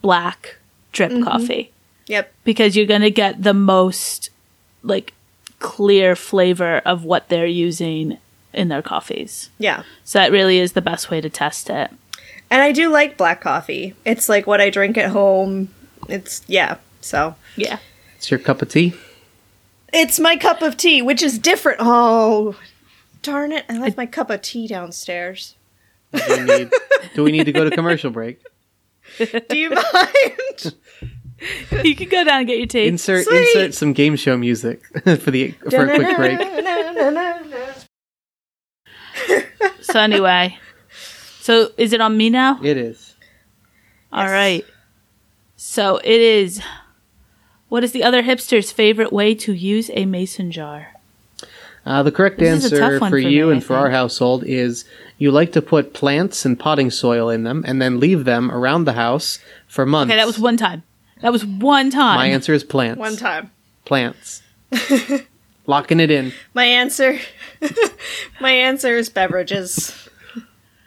[0.00, 0.56] black
[0.92, 1.70] drip coffee
[2.06, 4.30] yep, because you're going to get the most
[4.82, 5.12] like
[5.58, 8.16] clear flavor of what they're using
[8.56, 9.50] in their coffees.
[9.58, 9.82] yeah.
[10.04, 11.90] So that really is the best way to test it.
[12.50, 13.94] And I do like black coffee.
[14.04, 15.68] It's like what I drink at home.
[16.08, 16.76] It's yeah.
[17.00, 17.78] So Yeah.
[18.16, 18.94] It's your cup of tea.
[19.92, 21.78] it's my cup of tea, which is different.
[21.80, 22.56] Oh,
[23.22, 23.64] darn it!
[23.68, 25.54] I left my cup of tea downstairs.
[26.12, 26.70] Do we need,
[27.14, 28.40] do we need to go to commercial break?
[29.18, 30.74] Do you mind?
[31.84, 32.86] you can go down and get your tea.
[32.86, 33.48] Insert Sweet.
[33.48, 36.38] insert some game show music for the for a quick break.
[39.80, 40.58] so anyway.
[41.40, 42.58] So is it on me now?
[42.62, 43.14] It is.
[44.12, 44.30] All Yes.
[44.32, 44.64] right.
[45.56, 46.60] So it is.
[47.68, 50.92] What is the other hipster's favorite way to use a mason jar?
[51.84, 54.84] Uh, the correct This answer for for you me, and for our household is
[55.18, 58.84] you like to put plants and potting soil in them and then leave them around
[58.84, 60.10] the house for months.
[60.10, 60.82] Okay, that was one time.
[61.20, 62.16] That was one time.
[62.16, 62.98] My answer is plants.
[62.98, 63.50] One time.
[63.84, 64.42] Plants.
[65.66, 66.32] Locking it in.
[66.54, 67.18] My answer.
[68.40, 70.08] my answer is beverages.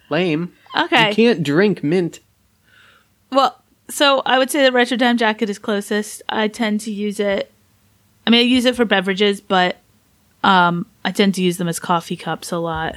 [0.10, 0.54] Lame.
[0.78, 1.10] Okay.
[1.10, 2.20] You can't drink mint.
[3.32, 6.22] Well, so I would say the retro denim jacket is closest.
[6.30, 7.52] I tend to use it.
[8.26, 9.78] I mean, I use it for beverages, but
[10.44, 12.96] um, I tend to use them as coffee cups a lot.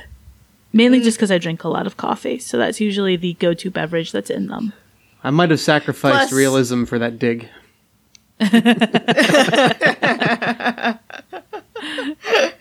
[0.74, 4.10] Mainly just because I drink a lot of coffee, so that's usually the go-to beverage
[4.10, 4.72] that's in them.
[5.22, 7.48] I might have sacrificed Plus- realism for that dig.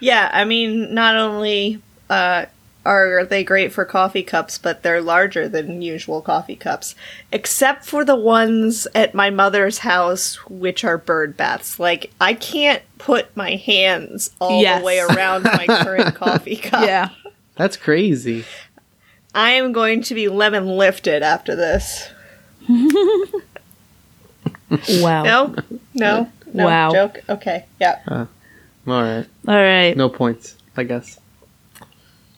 [0.00, 2.44] Yeah, I mean, not only uh,
[2.84, 6.94] are they great for coffee cups, but they're larger than usual coffee cups,
[7.32, 11.80] except for the ones at my mother's house, which are bird baths.
[11.80, 14.78] Like, I can't put my hands all Yes.
[14.80, 16.86] the way around my current coffee cup.
[16.86, 17.08] Yeah.
[17.56, 18.44] That's crazy.
[19.34, 22.08] I am going to be lemon lifted after this.
[25.00, 25.22] Wow.
[25.22, 25.54] No?
[25.94, 26.32] No?
[26.52, 26.64] No?
[26.66, 26.92] Wow.
[26.92, 27.20] Joke?
[27.28, 27.64] Okay.
[27.80, 28.26] Yeah.
[28.88, 29.26] All right.
[29.46, 29.96] All right.
[29.96, 31.18] No points, I guess.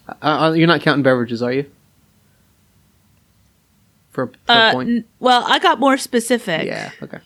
[0.08, 1.70] Uh, uh, you're not counting beverages, are you?
[4.10, 4.88] For, for a Uh, point?
[4.90, 6.66] n- well, I got more specific.
[6.66, 7.18] yeah, okay.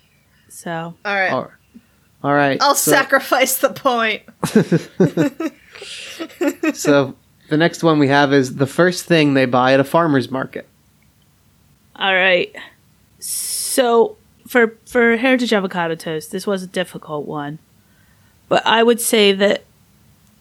[0.48, 1.30] So All right.
[1.32, 1.50] All right.
[2.22, 2.58] All right.
[2.62, 4.22] I'll so, sacrifice the point.
[6.74, 7.14] So
[7.50, 10.66] the next one we have is the first thing they buy at a farmer's market.
[11.96, 12.54] All right.
[13.18, 17.58] So for for heritage avocado toast, this was a difficult one,
[18.48, 19.64] but I would say that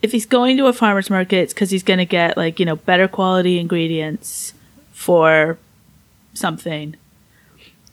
[0.01, 2.65] if he's going to a farmer's market, it's because he's going to get like you
[2.65, 4.53] know better quality ingredients
[4.91, 5.57] for
[6.33, 6.95] something.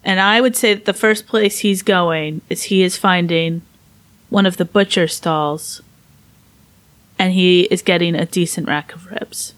[0.02, 3.62] And I would say that the first place he's going is he is finding
[4.30, 5.82] one of the butcher stalls,
[7.18, 9.54] and he is getting a decent rack of ribs.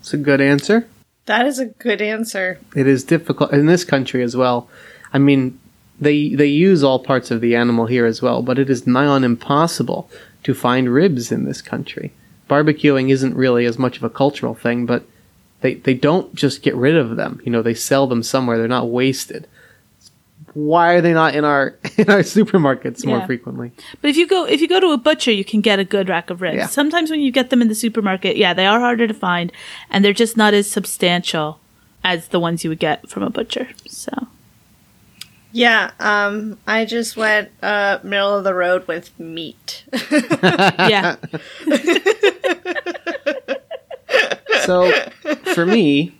[0.00, 0.86] It's a good answer.
[1.24, 2.60] That is a good answer.
[2.76, 4.68] It is difficult in this country as well.
[5.12, 5.58] I mean,
[6.00, 9.06] they they use all parts of the animal here as well, but it is nigh
[9.06, 10.10] on impossible
[10.44, 12.12] to find ribs in this country.
[12.48, 15.04] Barbecuing isn't really as much of a cultural thing, but
[15.62, 17.40] they they don't just get rid of them.
[17.44, 18.58] You know, they sell them somewhere.
[18.58, 19.46] They're not wasted.
[20.54, 23.26] Why are they not in our in our supermarkets more Yeah.
[23.26, 23.72] frequently?
[24.00, 26.08] But if you go if you go to a butcher, you can get a good
[26.08, 26.56] rack of ribs.
[26.56, 26.66] Yeah.
[26.66, 29.50] Sometimes when you get them in the supermarket, yeah, they are harder to find,
[29.90, 31.58] and they're just not as substantial
[32.04, 33.68] as the ones you would get from a butcher.
[33.86, 34.28] So
[35.56, 39.84] Yeah, um, I just went uh, middle of the road with meat.
[40.12, 41.16] yeah,
[44.66, 44.92] So,
[45.54, 46.12] for me,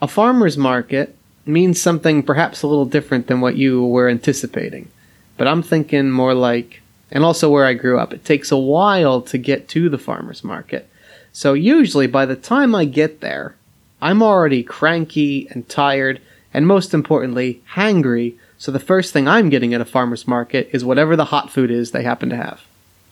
[0.00, 1.14] a farmer's market
[1.46, 4.90] means something perhaps a little different than what you were anticipating.
[5.36, 9.22] But I'm thinking more like, and also where I grew up, it takes a while
[9.22, 10.88] to get to the farmer's market.
[11.32, 13.54] So, usually by the time I get there,
[14.00, 16.20] I'm already cranky and tired,
[16.54, 18.34] and most importantly, hangry.
[18.58, 21.70] So, the first thing I'm getting at a farmer's market is whatever the hot food
[21.70, 22.62] is they happen to have.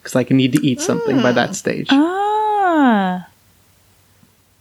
[0.01, 1.88] Because I can need to eat something by that stage.
[1.91, 3.26] ah,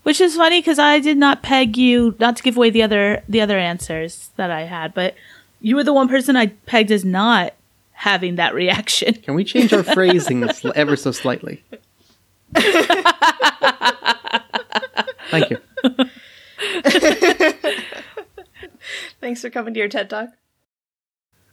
[0.04, 3.24] which is funny because I did not peg you not to give away the other
[3.30, 5.16] the other answers that I had, but
[5.62, 7.54] you were the one person I pegged as not
[7.92, 9.14] having that reaction.
[9.16, 11.64] Can we change our phrasing ever so slightly?
[15.30, 15.58] Thank you.
[19.22, 20.30] Thanks for coming to your TED Talk.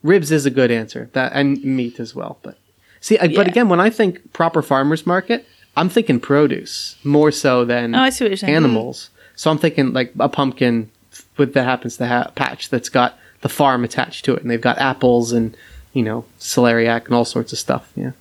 [0.02, 1.10] ribs is a good answer.
[1.14, 2.38] That and meat as well.
[2.42, 2.58] But
[3.00, 5.46] see, I, but again, when I think proper farmers market,
[5.76, 8.54] I'm thinking produce more so than Oh, I see what you're saying.
[8.54, 9.10] animals.
[9.34, 10.90] So I'm thinking like a pumpkin
[11.36, 14.60] with that happens to have patch that's got the farm attached to it, and they've
[14.60, 15.56] got apples and
[15.92, 17.90] you know celeriac and all sorts of stuff.
[17.96, 18.12] Yeah.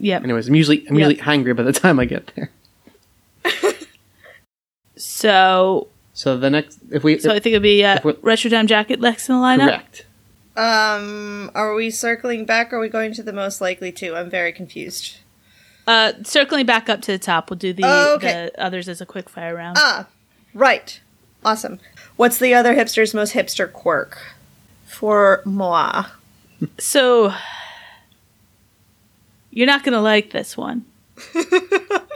[0.00, 0.24] Yep.
[0.24, 1.08] Anyways, I'm usually I'm Yep.
[1.10, 2.50] usually hungry by the time I get there.
[4.96, 8.48] So, So the next, if we so I think it'd be uh, If we're- retro
[8.48, 9.66] denim jacket next in the lineup.
[9.68, 10.06] correct,
[10.56, 12.72] Um, are we circling back?
[12.72, 14.14] Or are we going to the most likely to?
[14.16, 15.16] I'm very confused.
[15.86, 18.50] Uh, circling back up to the top, we'll do the, Oh, okay.
[18.54, 19.76] the others as a quick fire round.
[19.78, 20.06] Ah,
[20.54, 20.98] right.
[21.44, 21.78] Awesome.
[22.16, 24.16] What's the other hipster's most hipster quirk?
[24.86, 26.04] For moi.
[26.78, 27.34] so,
[29.50, 30.84] you're not gonna like this one,
[31.34, 32.06] I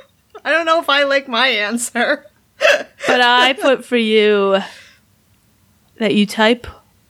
[0.45, 2.25] don't know if I like my answer.
[2.59, 4.59] But I put for you
[5.99, 6.67] that you type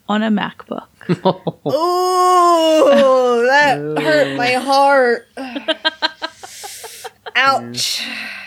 [0.08, 0.86] on a MacBook.
[1.66, 5.26] Ooh, that hurt my heart.
[7.36, 8.02] Ouch.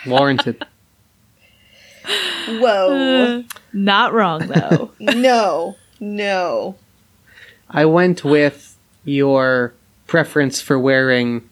[0.05, 0.63] warranted.
[2.47, 3.39] Whoa.
[3.39, 3.43] Uh,
[3.73, 4.91] not wrong though.
[4.99, 5.75] No.
[5.99, 6.75] No.
[7.69, 9.73] I went with your
[10.07, 11.47] preference for wearing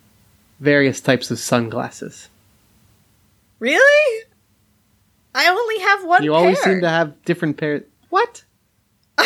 [0.59, 2.27] various types of sunglasses.
[3.59, 4.23] Really?
[5.35, 6.39] I only have one you pair.
[6.39, 7.83] always seem to have different pairs.
[8.09, 8.43] What?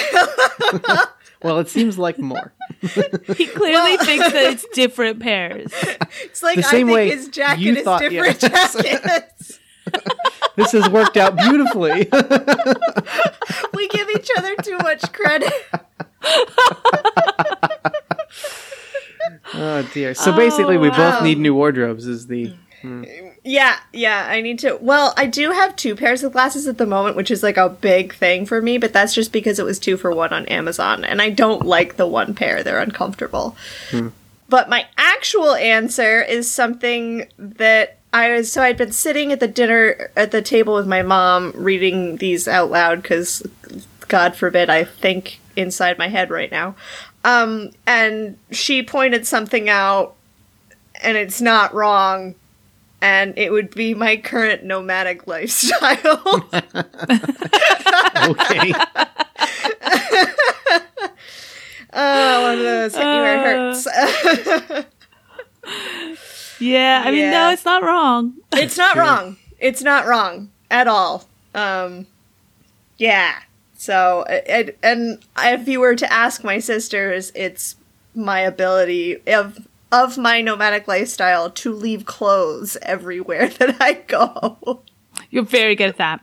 [1.43, 2.53] well, it seems like more.
[2.81, 5.71] he clearly thinks that it's different pairs.
[6.23, 8.73] It's like The I same think way his jacket you is thought- different yes.
[8.83, 9.59] jackets.
[10.55, 12.07] This has worked out beautifully.
[13.73, 15.51] we give each other too much credit.
[19.53, 20.13] oh dear.
[20.13, 21.11] So basically, we oh, wow.
[21.11, 22.07] both need new wardrobes.
[22.07, 22.53] Is the
[23.63, 24.77] Yeah, yeah, I need to.
[24.81, 27.69] Well, I do have two pairs of glasses at the moment, which is like a
[27.69, 31.05] big thing for me, but that's just because it was two for one on Amazon,
[31.05, 32.61] and I don't like the one pair.
[32.61, 33.55] They're uncomfortable.
[34.49, 38.51] But my actual answer is something that I was.
[38.51, 42.49] So I'd been sitting at the dinner at the table with my mom reading these
[42.49, 43.47] out loud because,
[44.09, 46.75] God forbid, I think inside my head right now.
[47.23, 50.15] Um, and she pointed something out,
[51.01, 52.35] and it's not wrong
[53.03, 55.91] and it would be my current nomadic lifestyle.
[56.53, 56.63] okay?
[61.93, 63.85] oh, one of those hit me where it hurts.
[66.59, 68.35] Yeah, I mean, no, it's not wrong.
[68.53, 69.35] it's not wrong.
[69.59, 71.27] It's not wrong at all.
[71.53, 72.07] Um,
[72.97, 73.39] yeah.
[73.75, 77.75] So, it, and if you were to ask my sisters, it's
[78.15, 84.81] my ability of of my nomadic lifestyle to leave clothes everywhere that I go.
[85.29, 86.21] You're very good at that.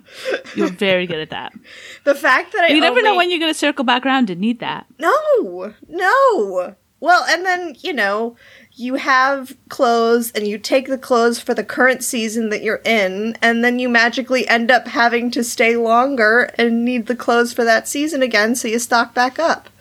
[0.54, 1.52] You're very good at that.
[2.04, 4.40] The fact that I You never know when you're going to circle back around and
[4.40, 4.86] need that.
[4.98, 6.74] No, no.
[6.98, 8.36] Well, and then, you know,
[8.72, 13.36] you have clothes and you take the clothes for the current season that you're in,
[13.42, 17.64] and then you magically end up having to stay longer and need the clothes for
[17.64, 19.68] that season again, so you stock back up.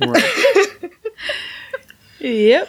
[0.00, 0.66] Right.
[2.20, 2.68] Yep.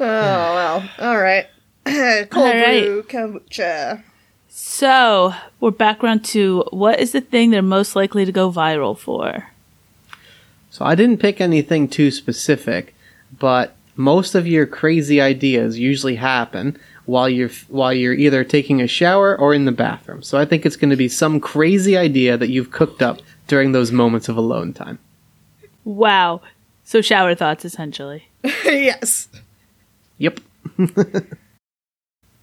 [0.00, 0.90] Oh, well.
[0.98, 1.46] All right.
[2.30, 2.84] Cold All right.
[2.84, 4.02] brew kombucha.
[4.48, 8.96] So we're back around to what is the thing they're most likely to go viral
[8.96, 9.48] for?
[10.70, 12.94] So I didn't pick anything too specific,
[13.38, 18.86] but most of your crazy ideas usually happen while you're while you're either taking a
[18.86, 20.22] shower or in the bathroom.
[20.22, 23.72] So I think it's going to be some crazy idea that you've cooked up during
[23.72, 24.98] those moments of alone time.
[25.84, 26.42] Wow.
[26.84, 28.27] So shower thoughts, essentially.
[28.64, 29.28] yes.
[30.18, 30.40] Yep.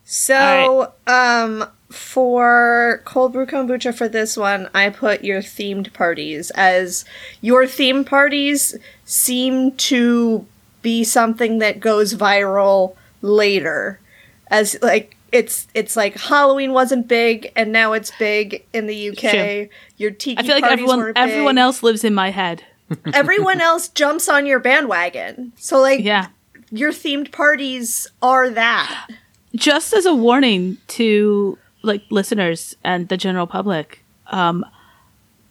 [0.07, 7.05] So, um, for cold brew kombucha for this one, I put your themed parties as
[7.41, 10.45] your theme parties seem to
[10.83, 13.99] be something that goes viral later,
[14.51, 19.17] as like it's it's like Halloween wasn't big and now it's big in the UK.
[19.17, 19.67] Sure.
[19.97, 22.63] Your tiki I feel like everyone everyone else lives in my head.
[23.13, 25.51] Everyone else jumps on your bandwagon.
[25.57, 26.27] So like Yeah.
[26.71, 29.07] your themed parties are that.
[29.55, 34.65] Just as a warning to like listeners and the general public, um,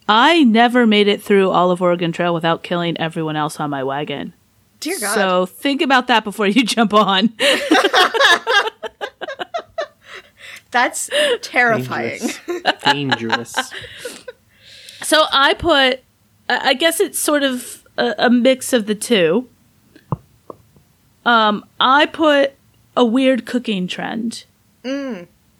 [0.09, 3.83] I never made it through all of Oregon Trail without killing everyone else on my
[3.83, 4.35] wagon.
[4.81, 5.15] Dear God.
[5.15, 7.33] So think about that before you jump on.
[10.71, 11.09] That's
[11.41, 12.21] terrifying.
[12.85, 13.55] Dangerous.
[13.55, 13.55] Dangerous.
[15.03, 16.01] So I put,
[16.49, 19.49] I guess it's sort of a, a mix of the two.
[21.25, 22.53] Um, I put
[22.97, 24.45] a weird cooking trend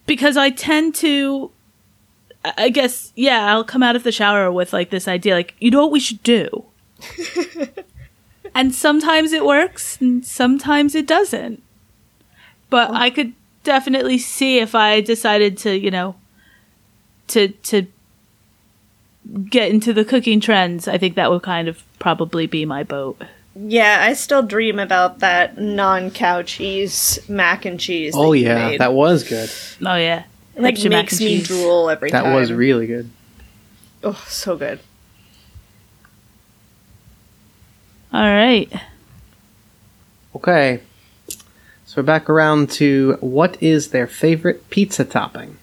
[0.07, 1.51] because I tend to,
[2.45, 5.55] I I guess, yeah, I'll come out of the shower with like this idea, like
[5.59, 6.65] you know what we should do.
[8.55, 11.63] and sometimes it works, and sometimes it doesn't.
[12.69, 13.33] But I could
[13.63, 16.17] definitely see if I decided to, you know,
[17.29, 17.87] to to
[19.49, 20.87] get into the cooking trends.
[20.89, 23.21] I think that would kind of probably be my boat.
[23.57, 28.13] Yeah, I still dream about that non-cow cheese mac and cheese.
[28.17, 28.81] Oh that yeah, made.
[28.81, 29.49] that was good.
[29.87, 30.25] Oh yeah,
[30.57, 31.47] It, like Extra makes me cheese.
[31.49, 32.35] drool every That time.
[32.35, 33.11] was really good.
[34.03, 34.81] oh so good.
[38.13, 38.73] All right.
[40.37, 40.81] Okay.
[41.87, 45.59] So we're back around to what is their favorite pizza topping?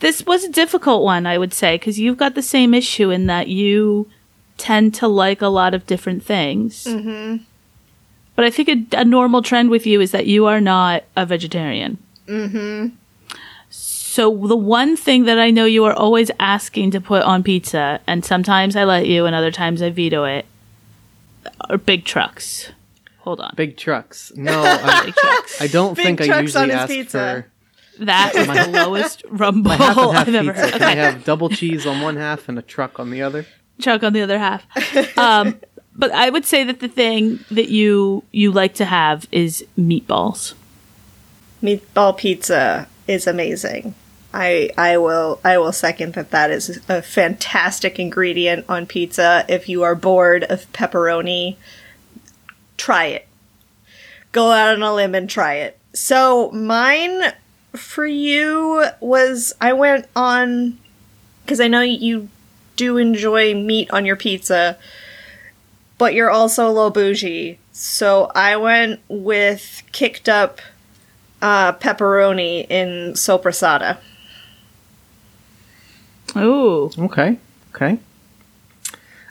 [0.00, 3.26] This was a difficult one, I would say, because you've got the same issue in
[3.26, 4.08] that you
[4.58, 6.84] tend to like a lot of different things.
[6.84, 7.42] Mm-hmm.
[8.34, 11.24] But I think a, a normal trend with you is that you are not a
[11.24, 11.96] vegetarian.
[12.26, 12.88] Mm-hmm.
[13.70, 18.00] So the one thing that I know you are always asking to put on pizza,
[18.06, 20.46] and sometimes I let you, and other times I veto it,
[21.68, 22.72] are big trucks.
[23.20, 24.32] Hold on, Big trucks.
[24.36, 25.60] No, I, big trucks.
[25.60, 27.18] I don't Big think I usually on his ask pizza.
[27.44, 27.50] for
[28.00, 30.72] That is the lowest rumble my half half I've ever heard.
[30.72, 33.46] Can I have double cheese on one half and a truck on the other?
[33.80, 34.66] Chuck on the other half.
[35.18, 35.58] Um,
[35.94, 40.54] but I would say that the thing that you you like to have is meatballs.
[41.62, 43.94] Meatball pizza is amazing.
[44.34, 49.46] I I will I will second that that is a fantastic ingredient on pizza.
[49.48, 51.56] If you are bored of pepperoni,
[52.76, 53.26] try it.
[54.32, 55.78] Go out on a limb and try it.
[55.94, 57.32] So mine
[57.76, 60.78] for you was I went on
[61.44, 62.28] because I know you
[62.76, 64.78] do enjoy meat on your pizza,
[65.98, 67.58] but you're also a little bougie.
[67.72, 70.60] So I went with kicked up
[71.42, 73.98] uh, pepperoni in soppressata.
[76.36, 77.38] Ooh, Okay.
[77.74, 77.98] Okay.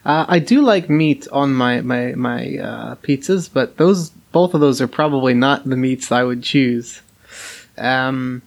[0.06, 4.62] Uh, I do like meat on my my my uh, pizzas, but those both of
[4.62, 7.02] those are probably not the meats I would choose.
[7.78, 8.41] Um,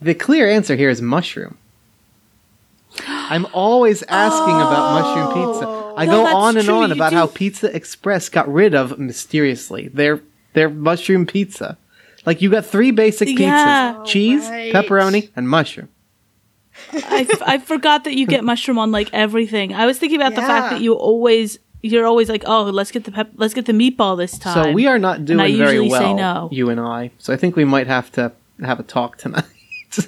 [0.00, 1.56] the clear answer here is mushroom.
[3.06, 5.94] I'm always asking about mushroom pizza.
[5.96, 8.74] I No, go on and true, on you about do- how Pizza Express got rid
[8.74, 10.20] of mysteriously their
[10.54, 11.78] their mushroom pizza.
[12.26, 14.02] Like you got three basic pizzas: Yeah.
[14.04, 14.72] cheese, right.
[14.72, 15.88] pepperoni, and mushroom.
[16.92, 19.74] I, f- I forgot that you get mushroom on like everything.
[19.74, 23.04] I was thinking about the fact that you always you're always like, oh, let's get
[23.04, 24.64] the pep- let's get the meatball this time.
[24.64, 26.48] So we are not doing very well, no.
[26.52, 27.10] you and I.
[27.18, 28.32] So I think we might have to
[28.66, 29.44] have a talk tonight.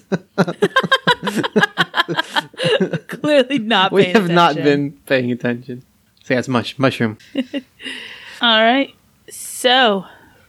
[3.08, 3.92] clearly not.
[3.92, 5.82] we paying have not been paying attention.
[6.22, 7.18] So yeah, it's mush mushroom.
[8.40, 8.94] All right.
[9.30, 10.04] So,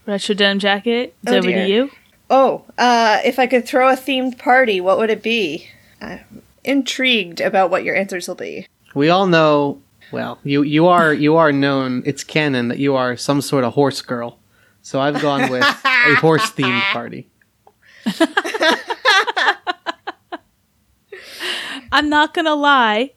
[0.06, 1.16] retro denim jacket.
[1.24, 1.66] It's Oh, over dear.
[1.66, 1.92] to you.
[2.30, 5.68] Oh, uh, if I could throw a themed party, what would it be?
[6.02, 8.68] I'm intrigued about what your answers will be.
[8.94, 9.82] We all know.
[10.12, 12.04] Well, you you are you are known.
[12.06, 14.40] It's canon that you are some sort of horse girl.
[14.82, 17.28] So I've gone with a horse themed party.
[21.92, 23.12] I'm not gonna lie.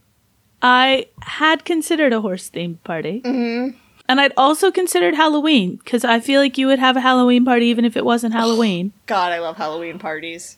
[0.60, 3.22] I had considered a horse themed party.
[3.24, 3.76] Mm-hmm.
[4.08, 7.66] And I'd also considered Halloween because I feel like you would have a Halloween party
[7.66, 8.92] even if it wasn't Halloween.
[9.06, 10.56] God, I love Halloween parties.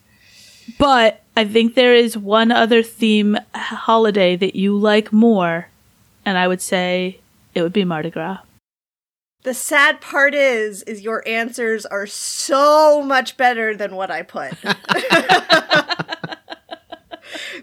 [0.77, 5.67] But I think there is one other theme holiday that you like more,
[6.25, 7.19] and I would say
[7.53, 8.39] it would be Mardi Gras.
[9.43, 14.53] The sad part is, is your answers are so much better than what I put.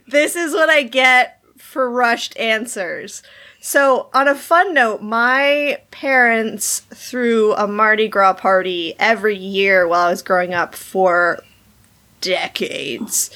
[0.09, 3.23] this is what I get for rushed answers.
[3.61, 10.07] So, on a fun note, my parents threw a Mardi Gras party every year while
[10.07, 11.41] I was growing up for
[12.21, 13.31] decades.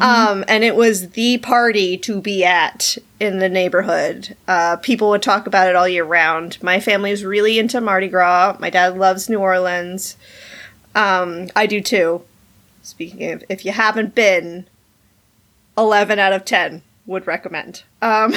[0.00, 4.36] Um, and it was the party to be at in the neighborhood.
[4.46, 6.62] Uh, people would talk about it all year round.
[6.62, 8.56] My family is really into Mardi Gras.
[8.60, 10.16] My dad loves New Orleans.
[10.94, 12.22] Um, I do too.
[12.82, 14.66] Speaking of, if you haven't been,
[15.76, 17.82] 11 out of 10 would recommend.
[18.00, 18.34] Um,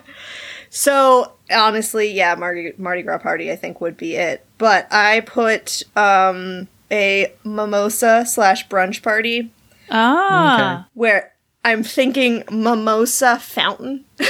[0.70, 4.44] so honestly, yeah, Mardi, Mardi Gras party I think would be it.
[4.58, 9.50] But I put um, a mimosa slash brunch party
[9.90, 10.86] Ah.
[10.94, 11.32] where
[11.64, 14.04] I'm thinking mimosa fountain.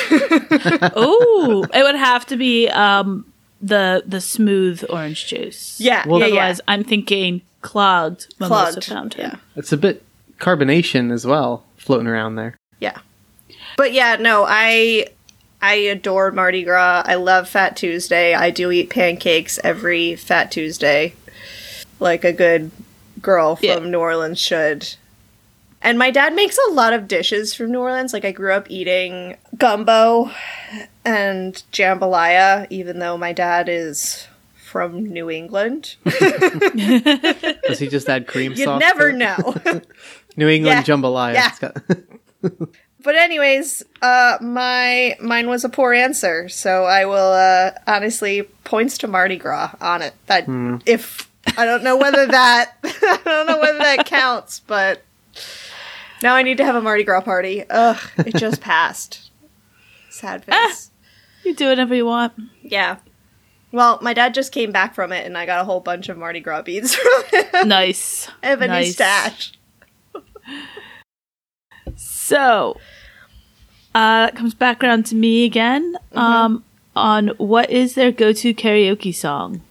[0.95, 3.25] oh, it would have to be um
[3.61, 5.81] the the smooth orange juice.
[5.81, 6.55] Yeah, Well- yeah, yeah.
[6.69, 8.85] I'm thinking clogged mimosa Clogged.
[8.85, 9.21] fountain.
[9.21, 9.37] Yeah.
[9.57, 10.05] It's a bit
[10.39, 12.57] carbonation as well floating around there.
[12.81, 12.99] Yeah.
[13.77, 15.07] But yeah, no, I
[15.61, 17.03] I adore Mardi Gras.
[17.05, 18.35] I love Fat Tuesday.
[18.35, 21.15] I do eat pancakes every Fat Tuesday.
[22.01, 22.70] Like a good
[23.20, 23.78] girl from Yeah.
[23.78, 24.94] New Orleans should.
[25.80, 28.12] And my dad makes a lot of dishes from New Orleans.
[28.12, 30.30] Like I grew up eating gumbo
[31.05, 34.26] and jambalaya, even though my dad is
[34.57, 35.94] from New England.
[36.05, 38.80] Does he just add cream You'd sauce?
[38.80, 39.36] never know.
[40.36, 40.94] New England Yeah.
[40.96, 41.34] jambalaya.
[41.34, 41.53] Yeah.
[41.61, 42.68] Got-
[43.03, 48.99] but anyways, uh my mine was a poor answer, so I will uh honestly points
[48.99, 50.14] to Mardi Gras on it.
[50.26, 50.44] That
[50.86, 51.28] if
[51.59, 55.03] I don't know whether that I don't know whether that counts, but
[56.23, 57.65] now I need to have a Mardi Gras party.
[57.69, 59.31] Ugh, it just passed.
[60.09, 60.93] Sad face.
[61.45, 62.33] You do whatever you want.
[62.63, 62.99] Yeah.
[63.73, 66.17] Well, my dad just came back from it, and I got a whole bunch of
[66.17, 67.69] Mardi Gras beads from him.
[67.69, 68.29] Nice.
[68.43, 69.53] I have a new stash.
[71.97, 72.77] So,
[73.95, 75.97] uh, that comes back around to me again.
[76.13, 79.63] Um, on what is their go-to karaoke song?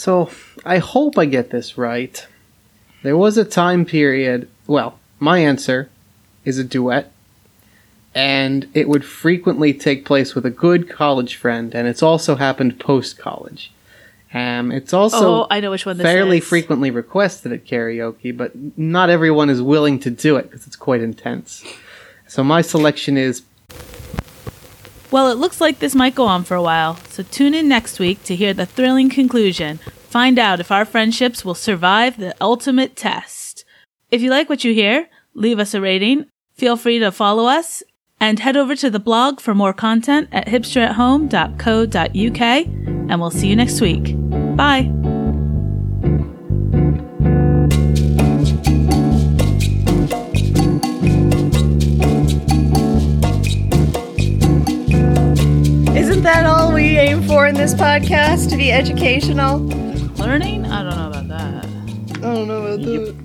[0.00, 0.30] So
[0.64, 2.26] I hope I get this right.
[3.02, 4.48] There was a time period.
[4.66, 5.90] Well, my answer
[6.42, 7.12] is a duet,
[8.14, 12.80] and it would frequently take place with a good college friend, and it's also happened
[12.80, 13.72] post college.
[14.32, 16.48] Um, it's also oh, I know which one this fairly is.
[16.48, 21.02] frequently requested at karaoke, but not everyone is willing to do it because it's quite
[21.02, 21.62] intense.
[22.26, 23.42] So my selection is
[25.10, 27.98] Well, it looks like this might go on for a while, so tune in next
[27.98, 29.78] week to hear the thrilling conclusion.
[30.08, 33.64] Find out if our friendships will survive the ultimate test.
[34.10, 37.82] If you like what you hear, leave us a rating, feel free to follow us,
[38.20, 43.56] and head over to the blog for more content at hipsterathome.co.uk, and we'll see you
[43.56, 44.14] next week.
[44.56, 45.19] Bye!
[56.32, 58.50] That all we aim for in this podcast?
[58.50, 59.58] To be educational?
[60.16, 60.64] Learning?
[60.64, 61.64] I don't know about that.
[61.64, 63.16] I don't know about Yep.